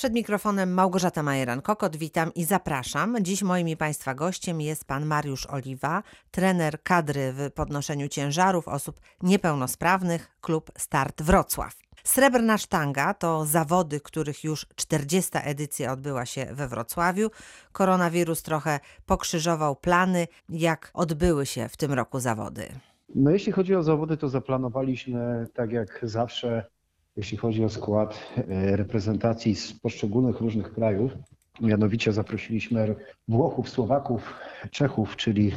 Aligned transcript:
Przed 0.00 0.12
mikrofonem 0.12 0.74
Małgorzata 0.74 1.22
Majeran-Kokot, 1.22 1.96
witam 1.96 2.34
i 2.34 2.44
zapraszam. 2.44 3.16
Dziś 3.20 3.42
moim 3.42 3.68
i 3.68 3.76
Państwa 3.76 4.14
gościem 4.14 4.60
jest 4.60 4.84
Pan 4.84 5.06
Mariusz 5.06 5.46
Oliwa, 5.46 6.02
trener 6.30 6.82
kadry 6.82 7.32
w 7.32 7.50
podnoszeniu 7.50 8.08
ciężarów 8.08 8.68
osób 8.68 9.00
niepełnosprawnych, 9.22 10.30
klub 10.40 10.70
Start 10.78 11.22
Wrocław. 11.22 11.76
Srebrna 12.04 12.58
sztanga 12.58 13.14
to 13.14 13.44
zawody, 13.44 14.00
których 14.00 14.44
już 14.44 14.66
40. 14.74 15.30
edycja 15.34 15.92
odbyła 15.92 16.26
się 16.26 16.46
we 16.52 16.68
Wrocławiu. 16.68 17.30
Koronawirus 17.72 18.42
trochę 18.42 18.80
pokrzyżował 19.06 19.76
plany. 19.76 20.26
Jak 20.48 20.90
odbyły 20.94 21.46
się 21.46 21.68
w 21.68 21.76
tym 21.76 21.92
roku 21.92 22.20
zawody? 22.20 22.68
No 23.14 23.30
jeśli 23.30 23.52
chodzi 23.52 23.74
o 23.74 23.82
zawody, 23.82 24.16
to 24.16 24.28
zaplanowaliśmy 24.28 25.46
tak 25.54 25.72
jak 25.72 26.00
zawsze, 26.02 26.66
jeśli 27.16 27.38
chodzi 27.38 27.64
o 27.64 27.68
skład 27.68 28.18
e, 28.36 28.76
reprezentacji 28.76 29.54
z 29.54 29.72
poszczególnych 29.72 30.40
różnych 30.40 30.72
krajów. 30.72 31.12
Mianowicie 31.60 32.12
zaprosiliśmy 32.12 32.96
Włochów, 33.28 33.68
Słowaków, 33.68 34.34
Czechów, 34.70 35.16
czyli 35.16 35.52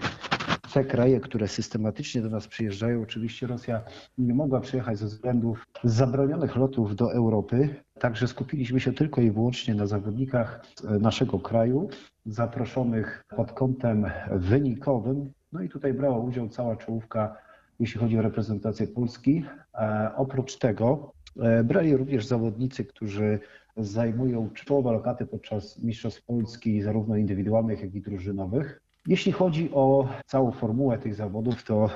te 0.73 0.83
kraje, 0.83 1.19
które 1.19 1.47
systematycznie 1.47 2.21
do 2.21 2.29
nas 2.29 2.47
przyjeżdżają. 2.47 3.01
Oczywiście 3.01 3.47
Rosja 3.47 3.81
nie 4.17 4.33
mogła 4.33 4.59
przyjechać 4.59 4.97
ze 4.97 5.05
względów 5.05 5.67
zabronionych 5.83 6.55
lotów 6.55 6.95
do 6.95 7.13
Europy. 7.13 7.75
Także 7.99 8.27
skupiliśmy 8.27 8.79
się 8.79 8.93
tylko 8.93 9.21
i 9.21 9.31
wyłącznie 9.31 9.75
na 9.75 9.87
zawodnikach 9.87 10.65
naszego 10.99 11.39
kraju, 11.39 11.89
zaproszonych 12.25 13.23
pod 13.35 13.51
kątem 13.51 14.05
wynikowym. 14.31 15.31
No 15.51 15.61
i 15.61 15.69
tutaj 15.69 15.93
brała 15.93 16.17
udział 16.17 16.49
cała 16.49 16.75
czołówka, 16.75 17.35
jeśli 17.79 17.99
chodzi 17.99 18.17
o 18.17 18.21
reprezentację 18.21 18.87
Polski. 18.87 19.45
E, 19.73 20.11
oprócz 20.15 20.57
tego 20.57 21.13
e, 21.17 21.22
brali 21.63 21.97
również 21.97 22.25
zawodnicy, 22.25 22.85
którzy 22.85 23.39
zajmują 23.77 24.49
czołowe 24.49 24.91
lokaty 24.91 25.25
podczas 25.25 25.79
Mistrzostw 25.83 26.25
Polski, 26.25 26.81
zarówno 26.81 27.15
indywidualnych, 27.15 27.81
jak 27.81 27.95
i 27.95 28.01
drużynowych. 28.01 28.81
Jeśli 29.07 29.31
chodzi 29.31 29.69
o 29.73 30.07
całą 30.25 30.51
formułę 30.51 30.97
tych 30.97 31.15
zawodów, 31.15 31.63
to 31.63 31.89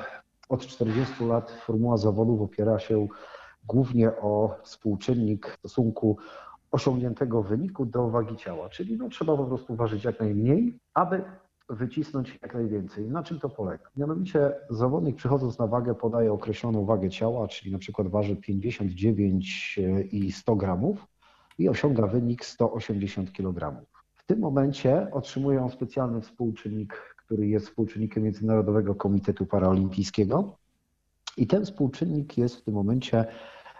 od 0.49 0.65
40 0.67 1.23
lat 1.25 1.52
formuła 1.52 1.97
zawodów 1.97 2.41
opiera 2.41 2.80
się 2.80 3.08
głównie 3.67 4.09
o 4.15 4.55
współczynnik 4.63 5.47
stosunku 5.59 6.17
osiągniętego 6.71 7.43
wyniku 7.43 7.85
do 7.85 8.09
wagi 8.09 8.35
ciała, 8.35 8.69
czyli 8.69 8.97
no, 8.97 9.09
trzeba 9.09 9.38
po 9.38 9.45
prostu 9.45 9.75
ważyć 9.75 10.03
jak 10.03 10.19
najmniej, 10.19 10.80
aby 10.93 11.23
wycisnąć 11.69 12.39
jak 12.41 12.53
najwięcej. 12.53 13.09
Na 13.09 13.23
czym 13.23 13.39
to 13.39 13.49
polega? 13.49 13.89
Mianowicie 13.97 14.55
zawodnik 14.69 15.15
przychodząc 15.15 15.59
na 15.59 15.67
wagę 15.67 15.95
podaje 15.95 16.33
określoną 16.33 16.85
wagę 16.85 17.09
ciała, 17.09 17.47
czyli 17.47 17.71
na 17.71 17.77
przykład 17.77 18.07
waży 18.07 18.35
59 18.35 19.79
i 20.11 20.31
100 20.31 20.55
gramów 20.55 21.07
i 21.57 21.69
osiąga 21.69 22.07
wynik 22.07 22.45
180 22.45 23.33
kg. 23.33 23.85
W 24.13 24.25
tym 24.25 24.39
momencie 24.39 25.07
otrzymuje 25.11 25.63
on 25.63 25.69
specjalny 25.69 26.21
współczynnik, 26.21 27.15
który 27.17 27.47
jest 27.47 27.67
współczynnikiem 27.67 28.23
Międzynarodowego 28.23 28.95
Komitetu 28.95 29.45
Paraolimpijskiego 29.45 30.57
i 31.37 31.47
ten 31.47 31.65
współczynnik 31.65 32.37
jest 32.37 32.55
w 32.55 32.63
tym 32.63 32.73
momencie 32.73 33.25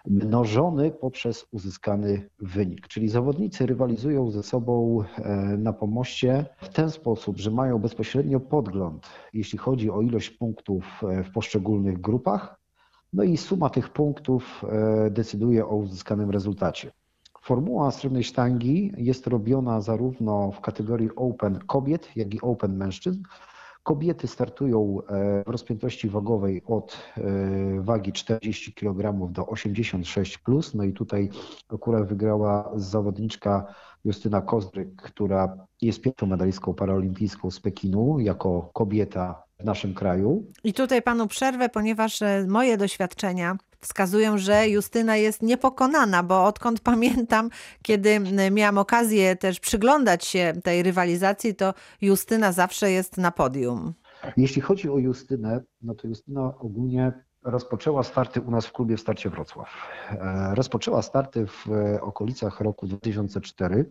mnożony 0.10 0.92
poprzez 0.92 1.46
uzyskany 1.52 2.30
wynik. 2.40 2.88
Czyli 2.88 3.10
zawodnicy 3.10 3.66
rywalizują 3.66 4.32
ze 4.32 4.44
sobą 4.44 5.04
e, 5.18 5.36
na 5.58 5.74
pomoście 5.74 6.46
w 6.62 6.70
ten 6.70 6.92
sposób, 6.92 7.38
że 7.38 7.52
mają 7.52 7.80
bezpośrednio 7.80 8.40
podgląd, 8.40 9.08
jeśli 9.34 9.60
chodzi 9.60 9.92
o 9.92 10.02
ilość 10.02 10.30
punktów 10.30 11.02
e, 11.04 11.24
w 11.24 11.32
poszczególnych 11.32 12.02
grupach, 12.02 12.60
no 13.14 13.24
i 13.24 13.38
suma 13.38 13.70
tych 13.70 13.90
punktów 13.90 14.66
e, 14.70 15.10
decyduje 15.12 15.66
o 15.66 15.76
uzyskanym 15.76 16.32
rezultacie. 16.32 16.92
Formuła 17.42 17.92
srebrnej 17.92 18.24
sztangi 18.24 18.92
jest 18.98 19.28
robiona 19.28 19.82
zarówno 19.82 20.52
w 20.52 20.62
kategorii 20.62 21.10
Open 21.16 21.60
kobiet, 21.68 22.10
jak 22.16 22.34
i 22.34 22.42
Open 22.42 22.78
mężczyzn. 22.78 23.22
Kobiety 23.88 24.28
startują 24.28 25.02
e, 25.02 25.44
w 25.44 25.50
rozpiętości 25.50 26.10
wagowej 26.10 26.62
od 26.66 26.98
e, 27.18 27.22
wagi 27.82 28.12
40 28.12 28.74
kg 28.74 29.32
do 29.32 29.48
86 29.48 30.38
plus. 30.38 30.74
No 30.74 30.84
i 30.84 30.94
tutaj 30.94 31.30
akurat 31.74 32.08
wygrała 32.08 32.72
zawodniczka 32.76 33.66
Justyna 34.06 34.42
Kozdryk, 34.42 35.02
która 35.02 35.58
jest 35.82 36.02
pierwszą 36.02 36.26
medalistką 36.26 36.74
paraolimpijską 36.74 37.52
z 37.52 37.60
Pekinu 37.60 38.20
jako 38.20 38.70
kobieta 38.74 39.47
w 39.60 39.64
naszym 39.64 39.94
kraju. 39.94 40.52
I 40.64 40.74
tutaj 40.74 41.02
panu 41.02 41.28
przerwę, 41.28 41.70
ponieważ 41.70 42.22
e, 42.22 42.46
moje 42.48 42.78
doświadczenia 42.78 43.58
wskazują, 43.80 44.38
że 44.38 44.70
Justyna 44.70 45.16
jest 45.16 45.42
niepokonana, 45.42 46.24
bo 46.24 46.46
odkąd 46.46 46.80
pamiętam, 46.92 47.50
kiedy 47.82 48.20
miałam 48.52 48.78
okazję 48.78 49.36
też 49.36 49.60
przyglądać 49.60 50.26
się 50.26 50.54
tej 50.64 50.84
rywalizacji, 50.84 51.56
to 51.56 51.74
Justyna 52.02 52.52
zawsze 52.52 52.92
jest 52.92 53.18
na 53.18 53.32
podium. 53.32 53.94
Jeśli 54.38 54.62
chodzi 54.62 54.90
o 54.90 54.98
Justynę, 54.98 55.62
no 55.82 55.96
to 55.96 56.08
Justyna 56.08 56.54
ogólnie 56.60 57.12
rozpoczęła 57.44 58.04
starty 58.04 58.42
u 58.42 58.52
nas 58.52 58.66
w 58.66 58.72
klubie 58.72 58.98
w 58.98 59.02
Starcie 59.02 59.30
Wrocław. 59.30 59.70
E, 60.12 60.56
rozpoczęła 60.56 61.02
starty 61.02 61.48
w 61.48 61.68
e, 61.72 62.02
okolicach 62.02 62.62
roku 62.62 62.88
2004 62.88 63.86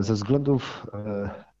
ze 0.00 0.14
względów 0.14 0.86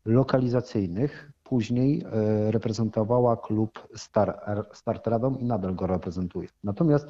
lokalizacyjnych 0.04 1.32
później 1.50 2.02
e, 2.02 2.50
reprezentowała 2.50 3.36
klub 3.36 3.88
Star, 3.96 4.40
Start 4.72 5.06
Radom 5.06 5.38
i 5.38 5.44
nadal 5.44 5.74
go 5.74 5.86
reprezentuje. 5.86 6.48
Natomiast 6.64 7.08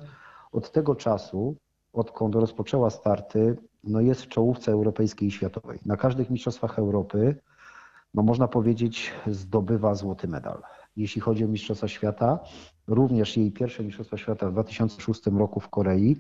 od 0.53 0.73
tego 0.73 0.95
czasu, 0.95 1.57
odkąd 1.93 2.35
rozpoczęła 2.35 2.91
starty, 2.91 3.57
no 3.85 4.01
jest 4.01 4.23
w 4.23 4.29
czołówce 4.29 4.73
europejskiej 4.73 5.29
i 5.29 5.31
światowej. 5.31 5.79
Na 5.87 5.97
każdych 5.97 6.31
mistrzostwach 6.31 6.79
Europy, 6.79 7.37
no 8.15 8.23
można 8.23 8.49
powiedzieć, 8.49 9.13
zdobywa 9.27 9.95
złoty 9.95 10.29
medal. 10.29 10.63
Jeśli 10.97 11.21
chodzi 11.21 11.45
o 11.45 11.49
Mistrzostwa 11.49 11.89
Świata, 11.89 12.39
również 12.87 13.37
jej 13.37 13.53
pierwsze 13.53 13.85
Mistrzostwa 13.85 14.17
Świata 14.17 14.49
w 14.49 14.53
2006 14.53 15.27
roku 15.27 15.61
w 15.61 15.69
Korei 15.69 16.17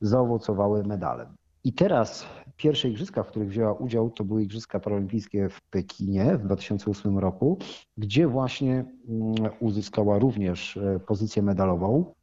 zaowocowały 0.00 0.84
medalem. 0.84 1.36
I 1.64 1.72
teraz 1.72 2.26
pierwsze 2.56 2.88
igrzyska, 2.88 3.22
w 3.22 3.26
których 3.26 3.48
wzięła 3.48 3.72
udział, 3.72 4.10
to 4.10 4.24
były 4.24 4.42
Igrzyska 4.42 4.80
Paralimpijskie 4.80 5.48
w 5.48 5.60
Pekinie 5.60 6.36
w 6.36 6.42
2008 6.42 7.18
roku, 7.18 7.58
gdzie 7.98 8.28
właśnie 8.28 8.84
mm, 9.08 9.52
uzyskała 9.60 10.18
również 10.18 10.76
e, 10.76 11.00
pozycję 11.00 11.42
medalową. 11.42 12.14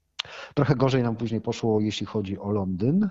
Trochę 0.53 0.75
gorzej 0.75 1.03
nam 1.03 1.15
później 1.15 1.41
poszło, 1.41 1.79
jeśli 1.79 2.05
chodzi 2.05 2.39
o 2.39 2.51
Londyn. 2.51 3.09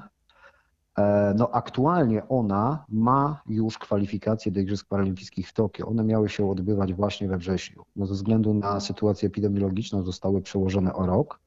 E, 0.99 1.35
no 1.37 1.51
aktualnie 1.51 2.29
ona 2.29 2.85
ma 2.89 3.43
już 3.47 3.79
kwalifikacje 3.79 4.53
do 4.53 4.61
Igrzysk 4.61 4.89
Paralimpijskich 4.89 5.49
w 5.49 5.53
Tokio. 5.53 5.87
One 5.87 6.05
miały 6.05 6.29
się 6.29 6.51
odbywać 6.51 6.95
właśnie 6.95 7.29
we 7.29 7.39
wrześniu. 7.39 7.85
No 7.97 8.07
ze 8.07 8.15
względu 8.15 8.55
na 8.55 8.81
sytuację 8.81 9.27
epidemiologiczną 9.27 10.03
zostały 10.03 10.43
przełożone 10.43 10.95
o 10.95 11.07
rok. 11.07 11.41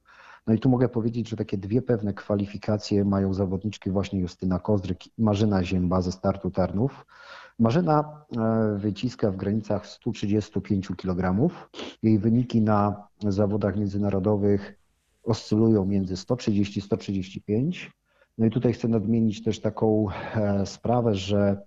No 0.46 0.54
i 0.54 0.58
tu 0.58 0.68
mogę 0.68 0.88
powiedzieć, 0.88 1.28
że 1.28 1.36
takie 1.36 1.58
dwie 1.58 1.82
pewne 1.82 2.14
kwalifikacje 2.14 3.04
mają 3.04 3.34
zawodniczki 3.34 3.90
właśnie 3.90 4.20
Justyna 4.20 4.58
Kozdryk 4.58 5.06
i 5.06 5.10
Marzyna 5.18 5.64
Zięba 5.64 6.02
ze 6.02 6.12
startu 6.12 6.50
Tarnów. 6.50 7.06
Marzyna 7.58 8.24
e, 8.36 8.78
wyciska 8.78 9.30
w 9.30 9.36
granicach 9.36 9.86
135 9.86 10.88
kg. 10.96 11.50
Jej 12.02 12.18
wyniki 12.18 12.60
na 12.60 13.08
zawodach 13.28 13.76
międzynarodowych 13.76 14.78
oscylują 15.22 15.84
między 15.84 16.16
130 16.16 16.80
135. 16.80 17.92
No 18.38 18.46
i 18.46 18.50
tutaj 18.50 18.72
chcę 18.72 18.88
nadmienić 18.88 19.42
też 19.44 19.60
taką 19.60 20.06
e, 20.34 20.66
sprawę, 20.66 21.14
że 21.14 21.62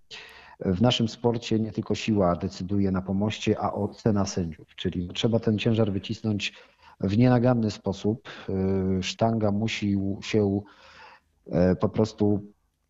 w 0.60 0.82
naszym 0.82 1.08
sporcie 1.08 1.60
nie 1.60 1.72
tylko 1.72 1.96
siła 1.96 2.36
decyduje 2.36 2.92
na 2.92 3.02
pomoście, 3.02 3.60
a 3.60 3.74
ocena 3.74 4.26
sędziów, 4.26 4.76
czyli 4.76 5.10
trzeba 5.14 5.40
ten 5.40 5.60
ciężar 5.60 5.92
wycisnąć 5.92 6.54
w 7.00 7.18
nienaganny 7.18 7.72
sposób. 7.72 8.30
Y, 9.00 9.04
sztanga 9.04 9.52
musi 9.52 9.98
się 10.22 10.62
e, 11.52 11.76
po 11.76 11.90
prostu 11.90 12.44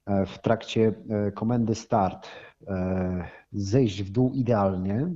e, 0.05 0.25
w 0.25 0.39
trakcie 0.39 0.93
e, 1.09 1.31
komendy 1.31 1.75
start 1.75 2.27
zejść 3.51 4.03
w 4.03 4.11
dół 4.11 4.31
idealnie, 4.33 5.11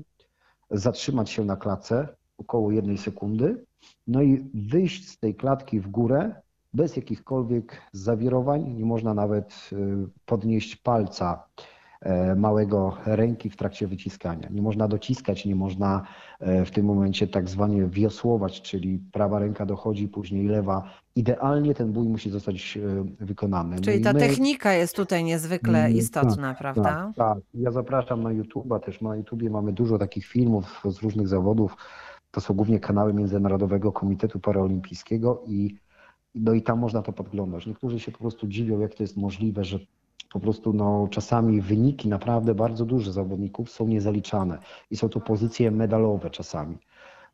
zatrzymać 0.71 1.30
się 1.30 1.45
na 1.45 1.57
klatce 1.57 2.07
około 2.38 2.71
jednej 2.71 2.98
sekundy, 2.98 3.65
no 4.07 4.21
i 4.21 4.50
wyjść 4.54 5.10
z 5.10 5.19
tej 5.19 5.36
klatki 5.36 5.80
w 5.80 5.88
górę 5.88 6.36
bez 6.74 6.95
jakichkolwiek 6.95 7.81
zawirowań. 7.92 8.74
Nie 8.74 8.86
można 8.86 9.13
nawet 9.13 9.69
podnieść 10.25 10.75
palca 10.75 11.44
małego 12.36 12.98
ręki 13.06 13.50
w 13.50 13.56
trakcie 13.56 13.88
wyciskania. 13.88 14.50
Nie 14.51 14.62
można 14.62 14.88
dociskać, 14.88 15.45
nie 15.45 15.56
można 15.56 16.03
e, 16.39 16.65
w 16.65 16.71
tym 16.71 16.86
momencie 16.86 17.27
tak 17.27 17.50
zwanie 17.50 17.88
wiosłować, 17.88 18.62
czyli 18.62 19.00
prawa 19.12 19.39
ręka 19.39 19.65
dochodzi, 19.65 20.07
później 20.07 20.48
lewa. 20.48 20.83
Idealnie 21.15 21.74
ten 21.74 21.92
bój 21.92 22.07
musi 22.07 22.30
zostać 22.30 22.77
e, 22.77 23.25
wykonany. 23.25 23.75
No 23.75 23.81
czyli 23.81 23.98
no 23.98 24.03
ta 24.03 24.13
my... 24.13 24.19
technika 24.19 24.74
jest 24.74 24.95
tutaj 24.95 25.24
niezwykle 25.24 25.80
mm, 25.80 25.98
istotna, 25.98 26.50
tak, 26.50 26.57
prawda? 26.57 26.83
Tak, 26.83 27.15
tak. 27.15 27.38
Ja 27.53 27.71
zapraszam 27.71 28.24
na 28.24 28.30
YouTube'a, 28.30 28.80
też 28.80 29.01
na 29.01 29.15
YouTubie 29.15 29.50
mamy 29.50 29.74
dużo 29.74 29.98
takich 29.98 30.25
filmów 30.25 30.83
z 30.89 31.00
różnych 31.01 31.27
zawodów. 31.27 31.77
To 32.31 32.42
są 32.42 32.53
głównie 32.53 32.80
kanały 32.80 33.13
Międzynarodowego 33.13 33.92
Komitetu 33.92 34.39
Paraolimpijskiego 34.39 35.44
i 35.48 35.75
no 36.36 36.53
i 36.53 36.62
tam 36.62 36.80
można 36.80 37.01
to 37.01 37.13
podglądać. 37.13 37.65
Niektórzy 37.65 38.00
się 38.00 38.12
po 38.12 38.18
prostu 38.18 38.48
dziwią, 38.48 38.80
jak 38.80 38.94
to 38.94 39.03
jest 39.03 39.18
możliwe, 39.18 39.63
że 39.63 39.80
po 40.29 40.39
prostu 40.39 40.73
no, 40.73 41.07
czasami 41.12 41.62
wyniki 41.62 42.09
naprawdę 42.09 42.56
bardzo 42.56 42.85
duże 42.85 43.13
zawodników 43.13 43.71
są 43.71 43.88
niezaliczane 43.88 44.57
i 44.91 44.97
są 44.97 45.09
to 45.09 45.19
pozycje 45.19 45.71
medalowe 45.71 46.29
czasami. 46.29 46.77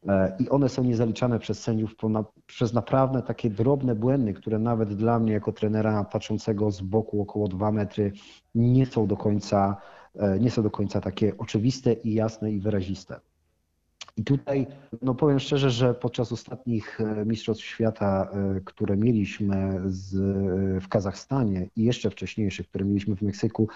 E, 0.08 0.36
I 0.40 0.50
one 0.50 0.70
są 0.70 0.84
niezaliczane 0.84 1.40
przez 1.40 1.60
sędziów 1.60 1.96
przez 2.46 2.74
naprawdę 2.74 3.22
takie 3.22 3.50
drobne 3.50 3.96
błędy, 3.96 4.34
które 4.34 4.60
nawet 4.60 4.94
dla 4.94 5.20
mnie 5.20 5.34
jako 5.34 5.52
trenera 5.52 6.04
patrzącego 6.04 6.72
z 6.72 6.82
boku 6.82 7.22
około 7.22 7.48
2 7.48 7.72
metry 7.72 8.12
nie 8.56 8.86
są 8.86 9.08
do 9.08 9.18
końca, 9.18 9.78
e, 10.16 10.40
nie 10.40 10.52
są 10.52 10.64
do 10.64 10.72
końca 10.72 11.02
takie 11.02 11.38
oczywiste 11.38 11.94
i 11.94 12.14
jasne 12.14 12.52
i 12.52 12.60
wyraziste. 12.60 13.20
I 14.18 14.24
tutaj, 14.24 14.68
no 15.02 15.16
powiem 15.16 15.40
szczerze, 15.40 15.70
że 15.70 15.94
podczas 15.94 16.32
ostatnich 16.32 17.02
e, 17.02 17.26
Mistrzostw 17.26 17.64
Świata, 17.64 18.32
które 18.66 18.98
mieliśmy 18.98 19.82
z, 19.86 20.16
w 20.84 20.88
Kazachstanie 20.88 21.70
i 21.76 21.84
jeszcze 21.84 22.10
wcześniejszych, 22.10 22.68
które 22.70 22.86
mieliśmy 22.86 23.16
w 23.16 23.22
Meksyku, 23.22 23.68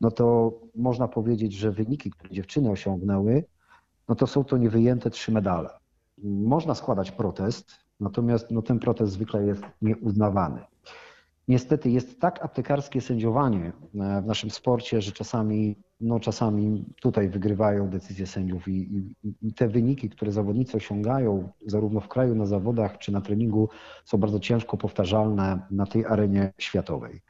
no 0.00 0.10
to 0.10 0.52
można 0.74 1.08
powiedzieć, 1.08 1.52
że 1.52 1.72
wyniki, 1.72 2.10
które 2.10 2.30
dziewczyny 2.30 2.70
osiągnęły, 2.70 3.44
no 4.08 4.14
to 4.14 4.26
są 4.26 4.44
to 4.44 4.56
niewyjęte 4.56 5.10
trzy 5.10 5.32
medale. 5.32 5.70
Można 6.24 6.74
składać 6.74 7.10
protest, 7.10 7.72
natomiast 8.00 8.50
no 8.50 8.62
ten 8.62 8.78
protest 8.78 9.12
zwykle 9.12 9.44
jest 9.44 9.62
nieuznawany. 9.82 10.60
Niestety 11.50 11.90
jest 11.90 12.20
tak 12.20 12.44
aptekarskie 12.44 13.00
sędziowanie 13.00 13.66
e, 13.66 14.22
w 14.22 14.26
naszym 14.26 14.50
sporcie, 14.50 15.00
że 15.02 15.12
czasami, 15.12 15.76
no 16.00 16.20
czasami 16.20 16.84
tutaj 17.00 17.28
wygrywają 17.28 17.88
decyzje 17.88 18.26
sędziów 18.26 18.68
i, 18.68 18.72
i, 18.72 19.34
i, 19.42 19.54
te 19.54 19.68
wyniki, 19.68 20.10
które 20.10 20.32
zawodnicy 20.32 20.76
osiągają, 20.76 21.48
zarówno 21.66 22.00
w 22.00 22.08
kraju, 22.08 22.34
na 22.34 22.46
zawodach 22.46 22.98
czy 22.98 23.12
na 23.12 23.20
treningu, 23.20 23.68
są 24.04 24.18
bardzo 24.18 24.40
ciężko 24.40 24.76
powtarzalne 24.76 25.60
na 25.70 25.86
tej 25.86 26.06
arenie 26.06 26.52
światowej. 26.58 27.20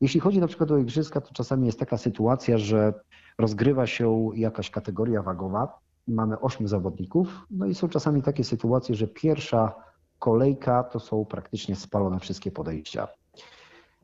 Jeśli 0.00 0.20
chodzi 0.20 0.38
na 0.38 0.46
przykład 0.46 0.70
o 0.70 0.78
igrzyska, 0.78 1.20
to 1.20 1.32
czasami 1.32 1.66
jest 1.66 1.78
taka 1.78 1.96
sytuacja, 1.96 2.58
że 2.58 2.92
rozgrywa 3.38 3.86
się 3.86 4.28
jakaś 4.34 4.70
kategoria 4.70 5.22
wagowa, 5.22 5.78
mamy 6.08 6.40
ośmiu 6.40 6.68
zawodników, 6.68 7.46
no 7.50 7.66
i 7.66 7.74
są 7.74 7.88
czasami 7.88 8.22
takie 8.22 8.44
sytuacje, 8.44 8.94
że 8.94 9.06
pierwsza 9.06 9.74
kolejka 10.18 10.84
to 10.84 11.00
są 11.00 11.24
praktycznie 11.24 11.76
spalone 11.76 12.20
wszystkie 12.20 12.50
podejścia. 12.50 13.08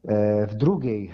E, 0.09 0.47
w 0.47 0.55
drugiej 0.55 1.11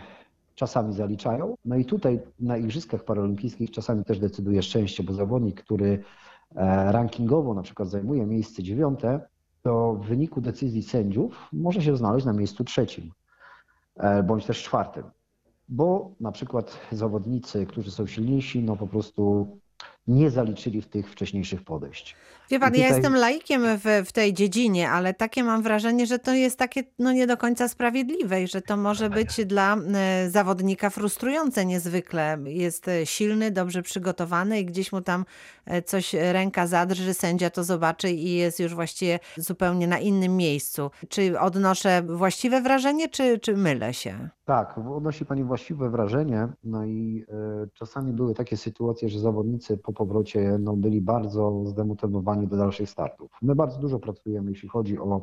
czasami 0.55 0.95
zaliczają, 0.95 1.55
no 1.65 1.77
i 1.77 1.85
tutaj 1.85 2.21
na 2.41 2.57
Igrzyskach 2.57 3.05
Paralimpijskich 3.05 3.71
czasami 3.71 4.05
też 4.05 4.19
decyduje 4.19 4.63
szczęście, 4.63 5.03
bo 5.03 5.13
zawodnik, 5.13 5.63
który 5.65 6.05
e, 6.57 6.93
rankingowo 6.93 7.55
na 7.55 7.63
przykład 7.63 7.89
zajmuje 7.89 8.27
miejsce 8.27 8.63
dziewiąte, 8.63 9.21
to 9.63 9.93
w 9.93 10.07
wyniku 10.07 10.41
decyzji 10.41 10.83
sędziów 10.83 11.49
może 11.53 11.83
się 11.83 11.97
znaleźć 11.97 12.27
na 12.27 12.33
miejscu 12.33 12.65
trzecim 12.65 13.13
e, 13.97 14.23
bądź 14.23 14.47
też 14.47 14.63
czwartym. 14.63 15.05
Bo 15.69 16.11
na 16.21 16.33
przykład 16.33 16.79
zawodnicy, 16.93 17.67
którzy 17.67 17.91
są 17.91 18.07
silniejsi, 18.07 18.63
no 18.63 18.77
po 18.77 18.87
prostu 18.87 19.47
nie 20.07 20.31
zaliczyli 20.31 20.83
w 20.83 20.87
tych 20.87 21.11
wcześniejszych 21.11 21.63
podejść. 21.63 22.17
Wie 22.51 22.61
pan, 22.61 22.69
tutaj... 22.69 22.81
ja 22.81 22.89
jestem 22.89 23.17
laikiem 23.17 23.63
w, 23.63 24.09
w 24.09 24.13
tej 24.13 24.35
dziedzinie, 24.35 24.91
ale 24.91 25.15
takie 25.15 25.45
mam 25.45 25.63
wrażenie, 25.63 26.07
że 26.07 26.19
to 26.19 26.35
jest 26.35 26.59
takie 26.59 26.83
no 26.99 27.13
nie 27.13 27.27
do 27.27 27.37
końca 27.37 27.69
sprawiedliwe 27.69 28.43
i 28.43 28.49
że 28.49 28.63
to 28.63 28.77
może 28.77 29.11
być 29.11 29.47
dla 29.47 29.77
e, 29.77 30.31
zawodnika 30.31 30.91
frustrujące 30.91 31.67
niezwykle. 31.67 32.39
Jest 32.45 32.89
e, 32.89 33.07
silny, 33.07 33.51
dobrze 33.51 33.83
przygotowany 33.83 34.61
i 34.61 34.65
gdzieś 34.65 34.93
mu 34.93 35.01
tam 35.01 35.25
e, 35.65 35.83
coś 35.83 36.15
ręka 36.15 36.67
zadrży, 36.67 37.15
sędzia 37.15 37.51
to 37.51 37.65
zobaczy 37.65 38.11
i 38.11 38.35
jest 38.35 38.61
już 38.61 38.75
właściwie 38.75 39.19
zupełnie 39.37 39.87
na 39.87 39.99
innym 39.99 40.37
miejscu. 40.37 40.91
Czy 41.09 41.41
odnoszę 41.41 42.03
właściwe 42.03 42.61
wrażenie, 42.61 43.09
czy, 43.09 43.39
czy 43.39 43.57
mylę 43.57 43.95
się? 43.95 44.29
Tak, 44.45 44.79
odnosi 44.79 45.27
Pani 45.27 45.45
właściwe 45.45 45.91
wrażenie. 45.91 46.49
No 46.65 46.85
i 46.85 47.25
y, 47.65 47.69
czasami 47.75 48.13
były 48.13 48.35
takie 48.35 48.57
sytuacje, 48.57 49.09
że 49.09 49.21
zawodnicy 49.21 49.77
po 49.77 49.93
powrocie 50.01 50.57
no, 50.59 50.77
byli 50.77 51.01
bardzo 51.01 51.65
zdemotywowani 51.67 52.47
do 52.47 52.57
dalszych 52.57 52.91
startów. 52.91 53.31
My 53.43 53.55
bardzo 53.55 53.79
dużo 53.79 53.99
pracujemy, 53.99 54.51
jeśli 54.51 54.69
chodzi 54.69 54.99
o 54.99 55.23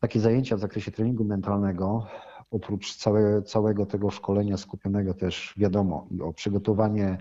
takie 0.00 0.20
zajęcia 0.20 0.56
w 0.56 0.60
zakresie 0.60 0.90
treningu 0.90 1.24
mentalnego. 1.24 2.06
Oprócz 2.50 2.96
całe, 2.96 3.42
całego 3.42 3.86
tego 3.86 4.10
szkolenia 4.10 4.56
skupionego 4.56 5.14
też 5.14 5.54
wiadomo 5.56 6.06
i 6.10 6.22
o 6.22 6.32
przygotowanie 6.32 7.18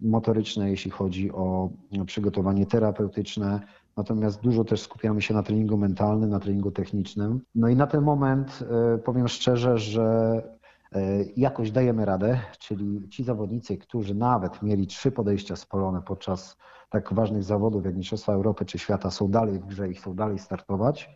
motoryczne, 0.00 0.70
jeśli 0.70 0.90
chodzi 0.90 1.32
o 1.32 1.70
przygotowanie 2.06 2.66
terapeutyczne, 2.66 3.60
Natomiast 3.96 4.40
dużo 4.40 4.64
też 4.64 4.80
skupiamy 4.80 5.22
się 5.22 5.34
na 5.34 5.42
treningu 5.42 5.76
mentalnym, 5.76 6.30
na 6.30 6.40
treningu 6.40 6.70
technicznym. 6.70 7.40
No 7.54 7.68
i 7.68 7.76
na 7.76 7.86
ten 7.86 8.02
moment 8.02 8.64
y, 8.94 8.98
powiem 8.98 9.28
szczerze, 9.28 9.78
że 9.78 10.02
E, 10.02 10.63
jakoś 11.36 11.70
dajemy 11.70 12.04
radę, 12.04 12.40
czyli 12.58 13.08
ci 13.08 13.24
zawodnicy, 13.24 13.78
którzy 13.78 14.14
nawet 14.14 14.62
mieli 14.62 14.86
trzy 14.86 15.12
podejścia 15.12 15.56
spalone 15.56 16.02
podczas 16.02 16.56
tak 16.90 17.14
ważnych 17.14 17.42
zawodów 17.42 17.84
jak 17.84 17.96
Mistrzostwa 17.96 18.32
Europy 18.32 18.64
czy 18.64 18.78
Świata, 18.78 19.10
są 19.10 19.30
dalej 19.30 19.58
w 19.58 19.66
grze 19.66 19.88
i 19.88 19.94
chcą 19.94 20.14
dalej 20.14 20.38
startować. 20.38 21.10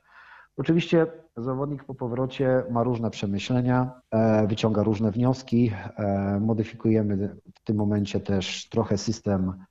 Oczywiście 0.56 1.06
zawodnik 1.36 1.84
po 1.84 1.94
powrocie 1.94 2.64
ma 2.70 2.82
różne 2.82 3.10
przemyślenia, 3.10 4.00
e, 4.10 4.46
wyciąga 4.46 4.82
różne 4.82 5.10
wnioski. 5.10 5.72
E, 5.96 6.40
modyfikujemy 6.40 7.36
w 7.54 7.64
tym 7.64 7.76
momencie 7.76 8.20
też 8.20 8.68
trochę 8.68 8.98
system 8.98 9.52
E, 9.52 9.67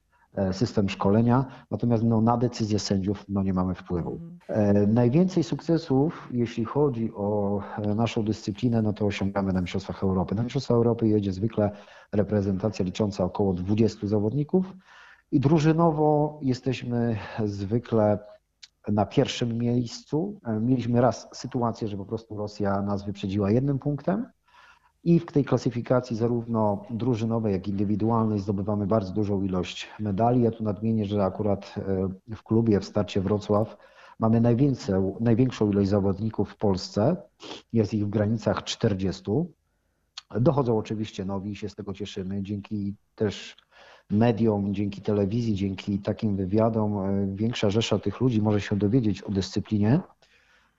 system 0.51 0.89
szkolenia, 0.89 1.45
natomiast 1.71 2.03
no, 2.03 2.21
na 2.21 2.37
decyzję 2.37 2.79
sędziów 2.79 3.25
no, 3.29 3.43
nie 3.43 3.53
mamy 3.53 3.75
wpływu. 3.75 4.19
E, 4.47 4.87
najwięcej 4.87 5.43
sukcesów, 5.43 6.29
jeśli 6.31 6.65
chodzi 6.65 7.11
o 7.15 7.59
e, 7.77 7.95
naszą 7.95 8.25
dyscyplinę, 8.25 8.81
no 8.81 8.93
to 8.93 9.05
osiągamy 9.05 9.53
na 9.53 9.61
Mistrzostwach 9.61 10.03
Europy. 10.03 10.35
Na 10.35 10.43
Mistrzostwa 10.43 10.73
Europy 10.73 11.07
jedzie 11.07 11.33
zwykle 11.33 11.71
reprezentacja 12.11 12.85
licząca 12.85 13.23
około 13.23 13.53
20 13.53 14.07
zawodników 14.07 14.73
i 15.31 15.39
drużynowo 15.39 16.39
jesteśmy 16.41 17.17
zwykle 17.45 18.19
na 18.87 19.05
pierwszym 19.05 19.57
miejscu. 19.57 20.39
Mieliśmy 20.61 21.01
raz 21.01 21.29
sytuację, 21.33 21.87
że 21.87 21.97
po 21.97 22.05
prostu 22.05 22.37
Rosja 22.37 22.81
nas 22.81 23.05
wyprzedziła 23.05 23.51
jednym 23.51 23.79
punktem, 23.79 24.25
i 25.07 25.19
w 25.19 25.25
tej 25.25 25.45
klasyfikacji 25.45 26.15
zarówno 26.15 26.85
drużynowej, 26.89 27.53
jak 27.53 27.67
i 27.67 27.71
indywidualnej 27.71 28.39
zdobywamy 28.39 28.87
bardzo 28.87 29.13
dużą 29.13 29.41
ilość 29.41 29.87
medali. 29.99 30.41
Ja 30.41 30.51
tu 30.51 30.63
nadmienię, 30.63 31.05
że 31.05 31.23
akurat 31.23 31.75
e, 31.77 32.35
w 32.35 32.43
klubie 32.43 32.79
w 32.79 32.85
starcie 32.85 33.21
Wrocław 33.21 33.77
mamy 34.19 34.41
największą, 35.19 35.71
ilość 35.71 35.89
zawodników 35.89 36.49
w 36.49 36.57
Polsce. 36.57 37.15
Jest 37.73 37.93
ich 37.93 38.05
w 38.05 38.09
granicach 38.09 38.63
40. 38.63 39.23
Dochodzą 40.41 40.77
oczywiście 40.77 41.25
nowi 41.25 41.51
i 41.51 41.55
się 41.55 41.69
z 41.69 41.75
tego 41.75 41.93
cieszymy. 41.93 42.43
Dzięki 42.43 42.95
też 43.15 43.57
mediom, 44.09 44.73
dzięki 44.73 45.01
telewizji, 45.01 45.55
dzięki 45.55 45.99
takim 45.99 46.35
wywiadom 46.35 46.97
e, 46.97 47.35
większa 47.35 47.69
rzesza 47.69 47.99
tych 47.99 48.21
ludzi 48.21 48.41
może 48.41 48.61
się 48.61 48.75
dowiedzieć 48.75 49.21
o 49.21 49.31
dyscyplinie. 49.31 49.99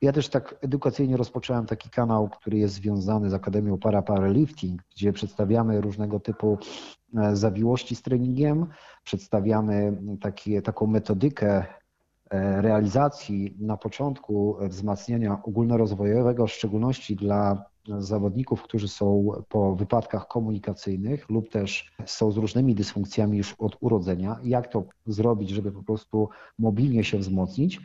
Ja 0.02 0.12
też 0.12 0.28
tak 0.28 0.55
edukacyjnie 0.61 1.17
rozpocząłem 1.17 1.67
taki 1.67 1.90
kanał, 1.90 2.28
który 2.28 2.59
jest 2.59 2.75
związany 2.75 3.31
z 3.31 3.35
Akademią 3.35 3.78
Para 3.78 4.02
Paralifting, 4.02 4.83
gdzie 4.95 5.12
przedstawiamy 5.12 5.81
różnego 5.81 6.21
typu 6.21 6.59
e, 7.17 7.37
zawiłości 7.37 7.97
z 7.97 8.02
treningiem, 8.02 8.67
przedstawiamy 9.05 10.02
takie, 10.21 10.62
taką 10.62 10.87
metodykę 10.87 11.64
e, 12.31 12.62
realizacji 12.62 13.57
na 13.61 13.76
początku 13.76 14.57
wzmacniania 14.61 15.43
ogólnorozwojowego, 15.43 16.47
w 16.47 16.52
szczególności 16.52 17.17
dla 17.17 17.64
zawodników, 17.99 18.62
którzy 18.62 18.88
są 18.88 19.31
po 19.49 19.76
wypadkach 19.76 20.28
komunikacyjnych 20.28 21.31
lub 21.31 21.50
też 21.50 21.93
są 22.07 22.33
z 22.33 22.37
różnymi 22.37 22.75
dysfunkcjami 22.75 23.38
już 23.38 23.55
od 23.59 23.76
urodzenia. 23.81 24.38
Jak 24.43 24.69
to 24.69 24.85
zrobić, 25.07 25.50
żeby 25.50 25.73
po 25.73 25.83
prostu 25.83 26.28
mobilnie 26.59 27.05
się 27.05 27.19
wzmocnić? 27.19 27.81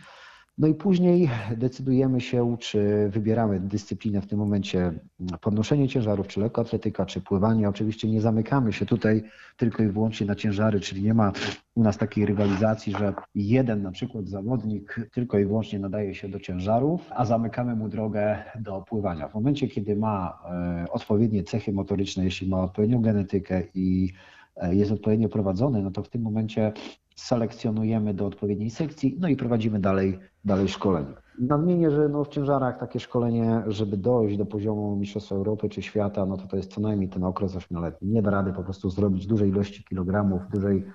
No 0.58 0.68
i 0.68 0.74
później 0.74 1.30
decydujemy 1.58 2.22
się, 2.22 2.58
czy 2.60 3.10
wybieramy 3.10 3.60
dyscyplinę 3.60 4.22
w 4.22 4.28
tym 4.28 4.40
momencie 4.40 4.94
podnoszenie 5.42 5.88
ciężarów, 5.88 6.28
czy 6.28 6.40
lekkoatletyka, 6.40 7.06
czy 7.06 7.22
pływanie. 7.22 7.70
Oczywiście 7.70 8.08
nie 8.08 8.22
zamykamy 8.22 8.74
się 8.74 8.86
tutaj 8.86 9.24
tylko 9.58 9.84
i 9.84 9.88
wyłącznie 9.88 10.28
na 10.28 10.36
ciężary, 10.36 10.80
czyli 10.80 11.04
nie 11.04 11.14
ma 11.14 11.32
u 11.76 11.84
nas 11.84 11.98
takiej 11.98 12.26
rywalizacji, 12.26 12.94
że 13.00 13.14
jeden 13.36 13.82
na 13.82 13.92
przykład 13.92 14.28
zawodnik 14.28 15.10
tylko 15.14 15.40
i 15.40 15.46
wyłącznie 15.46 15.80
nadaje 15.80 16.16
się 16.16 16.30
do 16.30 16.40
ciężarów, 16.40 17.02
a 17.10 17.26
zamykamy 17.26 17.76
mu 17.76 17.90
drogę 17.90 18.44
do 18.60 18.82
pływania. 18.82 19.28
W 19.28 19.34
momencie, 19.34 19.68
kiedy 19.68 19.96
ma 19.96 20.40
e, 20.52 20.86
odpowiednie 20.92 21.44
cechy 21.44 21.74
motoryczne, 21.74 22.24
jeśli 22.24 22.50
ma 22.50 22.64
odpowiednią 22.64 23.02
genetykę 23.02 23.64
i 23.74 24.14
e, 24.56 24.76
jest 24.76 24.92
odpowiednio 24.92 25.30
prowadzony, 25.30 25.82
no 25.82 25.92
to 25.92 26.04
w 26.04 26.10
tym 26.10 26.22
momencie 26.22 26.74
selekcjonujemy 27.16 28.14
do 28.14 28.26
odpowiedniej 28.26 28.70
sekcji, 28.70 29.18
no 29.20 29.28
i 29.28 29.36
prowadzimy 29.36 29.80
dalej, 29.80 30.20
dalej 30.46 30.68
szkolenie. 30.68 31.14
Nadmienię, 31.40 31.92
że 31.92 32.10
no 32.10 32.24
w 32.24 32.30
ciężarach 32.30 32.80
takie 32.80 33.00
szkolenie, 33.00 33.64
żeby 33.68 33.98
dojść 33.98 34.38
do 34.38 34.46
poziomu 34.46 34.96
Mistrzostwa 34.96 35.36
Europy 35.36 35.70
czy 35.70 35.82
świata, 35.82 36.26
no 36.26 36.38
to 36.38 36.48
to 36.48 36.58
jest 36.58 36.74
co 36.74 36.82
najmniej 36.82 37.10
ten 37.10 37.24
okres 37.24 37.56
ośmioletni. 37.56 38.10
Nie 38.10 38.22
da 38.22 38.32
rady 38.32 38.54
po 38.54 38.64
prostu 38.64 38.90
zrobić 38.90 39.28
dużej 39.28 39.50
ilości 39.50 39.84
kilogramów, 39.84 40.42
dużej 40.52 40.86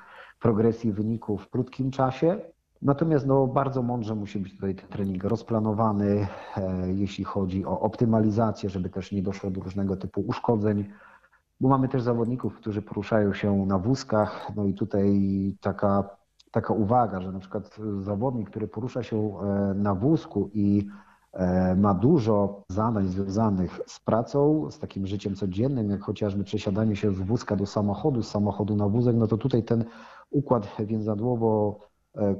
progresji 0.41 0.93
wyników 0.93 1.43
w 1.43 1.51
krótkim 1.51 1.91
czasie. 1.91 2.41
Natomiast 2.83 3.27
no, 3.27 3.47
bardzo 3.47 3.83
mądrze 3.83 4.15
musi 4.15 4.39
być 4.39 4.55
tutaj 4.55 4.75
ten 4.75 4.89
trening 4.89 5.25
rozplanowany, 5.25 6.27
e, 6.57 6.93
jeśli 6.93 7.25
chodzi 7.25 7.65
o 7.65 7.81
optymalizację, 7.81 8.71
żeby 8.71 8.91
też 8.91 9.13
nie 9.13 9.23
doszło 9.23 9.51
do 9.51 9.61
różnego 9.61 9.97
typu 9.97 10.21
uszkodzeń 10.21 10.85
bo 11.61 11.69
mamy 11.69 11.89
też 11.89 12.03
zawodników, 12.03 12.57
którzy 12.57 12.83
poruszają 12.83 13.33
się 13.33 13.67
na 13.67 13.79
wózkach. 13.79 14.51
No 14.57 14.65
i 14.65 14.75
tutaj 14.75 15.21
taka, 15.61 16.11
taka 16.51 16.75
uwaga, 16.75 17.21
że 17.21 17.33
na 17.33 17.39
przykład 17.39 17.77
zawodnik, 18.01 18.51
który 18.51 18.69
porusza 18.69 19.03
się 19.03 19.33
na 19.75 19.95
wózku 19.95 20.51
i 20.53 20.87
ma 21.77 21.95
dużo 21.95 22.63
zadań 22.69 23.07
związanych 23.07 23.81
z 23.87 24.01
pracą, 24.01 24.71
z 24.71 24.79
takim 24.79 25.07
życiem 25.07 25.35
codziennym, 25.35 25.91
jak 25.91 26.01
chociażby 26.01 26.45
przesiadanie 26.45 26.97
się 26.97 27.13
z 27.13 27.21
wózka 27.21 27.57
do 27.57 27.67
samochodu, 27.67 28.23
z 28.23 28.31
samochodu 28.31 28.77
na 28.77 28.89
wózek, 28.89 29.17
no 29.17 29.27
to 29.27 29.37
tutaj 29.37 29.63
ten 29.63 29.85
układ 30.31 30.69
więzadłowo 30.79 31.79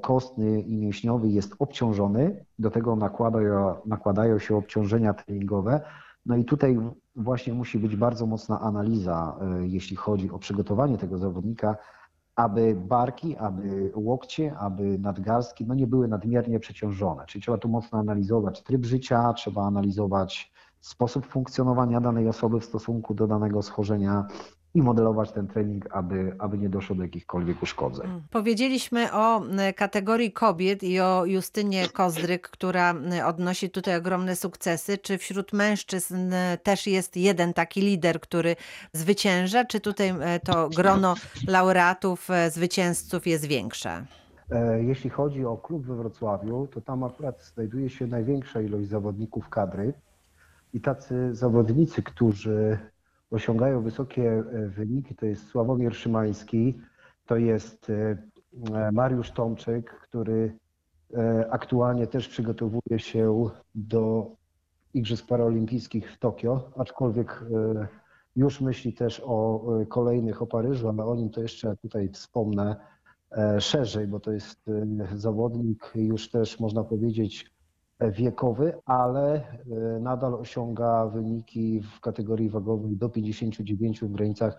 kostny 0.01 0.61
i 0.61 0.77
mięśniowy 0.77 1.29
jest 1.29 1.55
obciążony, 1.59 2.45
do 2.59 2.71
tego 2.71 2.97
nakładają, 2.97 3.75
nakładają 3.87 4.39
się 4.39 4.57
obciążenia 4.57 5.15
treningowe. 5.15 5.81
No 6.29 6.37
i 6.37 6.45
tutaj 6.45 6.79
właśnie 7.17 7.55
musi 7.55 7.79
być 7.79 7.97
bardzo 7.97 8.27
mocna 8.27 8.61
analiza, 8.61 9.39
jeśli 9.61 9.97
chodzi 9.97 10.31
o 10.31 10.39
przygotowanie 10.39 10.99
tego 10.99 11.19
zawodnika, 11.19 11.77
aby 12.37 12.75
barki, 12.75 13.37
aby 13.37 13.93
łokcie, 13.95 14.57
aby 14.59 14.99
nadgarstki 14.99 15.67
no 15.67 15.75
nie 15.75 15.87
były 15.87 16.09
nadmiernie 16.09 16.61
przeciążone. 16.61 17.25
Czyli 17.27 17.43
trzeba 17.43 17.59
tu 17.59 17.69
mocno 17.69 17.99
analizować 17.99 18.63
tryb 18.63 18.85
życia, 18.85 19.33
trzeba 19.33 19.67
analizować 19.67 20.53
sposób 20.81 21.27
funkcjonowania 21.27 22.01
danej 22.01 22.29
osoby 22.29 22.61
w 22.61 22.65
stosunku 22.65 23.15
do 23.15 23.27
danego 23.27 23.63
schorzenia, 23.63 24.27
i 24.75 24.83
modelować 24.83 25.33
ten 25.33 25.47
trening, 25.47 25.97
aby, 25.97 26.37
aby 26.39 26.59
nie 26.59 26.69
doszło 26.69 26.97
do 26.97 27.03
jakichkolwiek 27.03 27.63
uszkodzeń. 27.63 28.07
Mm. 28.07 28.23
Powiedzieliśmy 28.31 29.13
o 29.13 29.43
kategorii 29.77 30.33
kobiet 30.33 30.83
i 30.83 31.01
o 31.01 31.25
Justynie 31.25 31.89
Kozdryk, 31.89 32.49
która 32.49 32.95
odnosi 33.27 33.71
tutaj 33.71 33.97
ogromne 33.97 34.37
sukcesy. 34.37 34.99
Czy 34.99 35.19
wśród 35.19 35.53
mężczyzn 35.53 36.33
też 36.63 36.87
jest 36.87 37.17
jeden 37.17 37.55
taki 37.55 37.81
lider, 37.81 38.21
który 38.21 38.57
zwycięża, 38.93 39.65
czy 39.65 39.81
tutaj 39.81 40.15
to 40.45 40.69
grono 40.69 41.15
laureatów, 41.49 42.29
zwycięzców 42.51 43.27
jest 43.27 43.45
większe? 43.45 44.07
E, 44.51 44.83
jeśli 44.85 45.11
chodzi 45.11 45.45
o 45.45 45.57
klub 45.57 45.87
we 45.87 45.97
Wrocławiu, 45.97 46.69
to 46.75 46.81
tam 46.81 47.05
akurat 47.05 47.43
znajduje 47.43 47.91
się 47.91 48.07
największa 48.07 48.61
ilość 48.61 48.89
zawodników 48.89 49.49
kadry 49.49 49.93
i 50.75 50.81
tacy 50.81 51.35
zawodnicy, 51.35 52.03
którzy 52.03 52.79
osiągają 53.31 53.83
wysokie 53.83 54.33
e, 54.33 54.69
wyniki, 54.69 55.15
to 55.15 55.27
jest 55.27 55.47
Sławomir 55.47 55.95
Szymański, 55.95 56.81
to 57.27 57.37
jest 57.37 57.91
e, 57.91 58.19
e, 58.75 58.93
Mariusz 58.93 59.31
Tomczyk, 59.31 59.91
który 59.91 60.59
aktualnie 61.51 62.07
też 62.07 62.29
przygotowuje 62.29 62.99
się 62.99 63.51
do 63.75 64.31
Igrzysk 64.95 65.27
Paralimpijskich 65.27 66.13
w 66.13 66.19
Tokio, 66.19 66.71
aczkolwiek 66.77 67.45
już 68.37 68.61
myśli 68.61 68.93
też 68.93 69.23
o 69.25 69.67
kolejnych, 69.89 70.43
o 70.43 70.47
Paryżu, 70.47 70.89
ale 70.89 71.05
o 71.05 71.15
nim 71.15 71.31
to 71.31 71.41
jeszcze 71.41 71.77
tutaj 71.77 72.09
wspomnę 72.09 72.77
szerzej, 73.59 74.07
bo 74.07 74.21
to 74.21 74.33
jest 74.33 74.71
zawodnik 75.15 75.93
już 75.95 76.31
też 76.31 76.61
można 76.61 76.85
powiedzieć 76.85 77.51
wiekowy, 78.01 78.73
ale 78.85 79.35
e, 79.35 79.43
nadal 80.01 80.35
osiąga 80.35 81.07
wyniki 81.07 81.81
w 81.81 82.01
kategorii 82.01 82.49
wagowej 82.49 82.97
do 82.97 83.09
59 83.09 84.01
w 84.01 84.13
granicach 84.13 84.57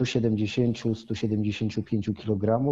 170-175 0.00 2.14
kg. 2.14 2.64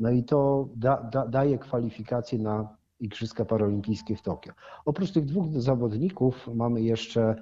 No 0.00 0.10
i 0.10 0.24
to 0.24 0.68
da, 0.76 1.02
da, 1.12 1.26
daje 1.26 1.58
kwalifikacje 1.58 2.38
na 2.38 2.76
Igrzyska 3.00 3.44
Paralimpijskie 3.44 4.16
w 4.16 4.22
Tokio. 4.22 4.52
Oprócz 4.84 5.12
tych 5.12 5.24
dwóch 5.24 5.60
zawodników 5.60 6.48
mamy 6.54 6.82
jeszcze 6.82 7.34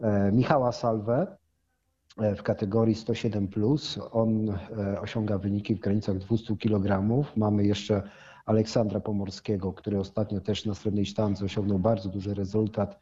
e, 0.00 0.32
Michała 0.32 0.72
Salwę 0.72 1.36
e, 2.18 2.34
w 2.34 2.42
kategorii 2.42 2.94
107. 2.94 3.48
On 4.12 4.58
osiąga 5.00 5.38
wyniki 5.38 5.74
w 5.74 5.80
granicach 5.80 6.18
200 6.18 6.56
kg. 6.56 7.02
Mamy 7.36 7.64
jeszcze 7.64 8.02
Aleksandra 8.48 9.00
Pomorskiego, 9.00 9.72
który 9.72 9.98
ostatnio 9.98 10.40
też 10.40 10.64
na 10.64 10.74
srebrnej 10.74 11.06
sztance 11.06 11.44
osiągnął 11.44 11.78
bardzo 11.78 12.08
duży 12.08 12.34
rezultat. 12.34 13.00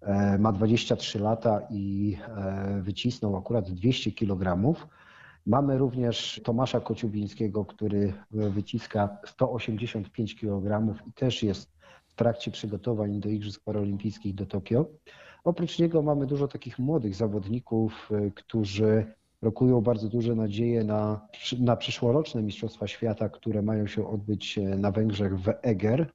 E, 0.00 0.38
ma 0.38 0.52
23 0.52 1.18
lata 1.18 1.60
i 1.70 2.16
e, 2.28 2.80
wycisnął 2.82 3.36
akurat 3.36 3.70
200 3.70 4.12
kg. 4.12 4.74
Mamy 5.46 5.78
również 5.78 6.40
Tomasza 6.44 6.80
Kociubińskiego, 6.80 7.64
który 7.64 8.12
wyciska 8.30 9.18
185 9.26 10.34
kg 10.34 10.94
i 11.06 11.12
też 11.12 11.42
jest 11.42 11.70
w 12.06 12.14
trakcie 12.14 12.50
przygotowań 12.50 13.20
do 13.20 13.28
Igrzysk 13.28 13.64
Paralimpijskich 13.64 14.34
do 14.34 14.46
Tokio. 14.46 14.86
Oprócz 15.44 15.78
niego 15.78 16.02
mamy 16.02 16.26
dużo 16.26 16.48
takich 16.48 16.78
młodych 16.78 17.14
zawodników, 17.14 18.10
e, 18.12 18.30
którzy 18.30 19.14
rokują 19.42 19.80
bardzo 19.80 20.08
duże 20.08 20.34
nadzieje 20.34 20.84
na, 20.84 21.28
na 21.58 21.76
przyszłoroczne 21.76 22.42
Mistrzostwa 22.42 22.86
Świata, 22.86 23.28
które 23.28 23.62
mają 23.62 23.86
się 23.86 24.08
odbyć 24.08 24.58
e, 24.58 24.62
na 24.62 24.90
Węgrzech 24.90 25.40
w 25.40 25.52
Eger. 25.62 26.12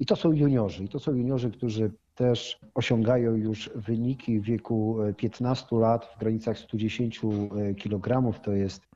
I 0.00 0.06
to 0.06 0.16
są 0.16 0.32
juniorzy. 0.32 0.84
I 0.84 0.88
to 0.88 0.98
są 0.98 1.12
juniorzy, 1.12 1.50
którzy 1.50 1.90
też 2.14 2.60
osiągają 2.74 3.34
już 3.34 3.70
wyniki 3.74 4.40
w 4.40 4.44
wieku 4.44 4.98
15 5.16 5.66
e, 5.72 5.78
lat 5.78 6.06
w 6.16 6.20
granicach 6.20 6.58
110 6.58 7.20
e, 7.24 7.74
kg. 7.74 8.32
To 8.42 8.52
jest 8.52 8.88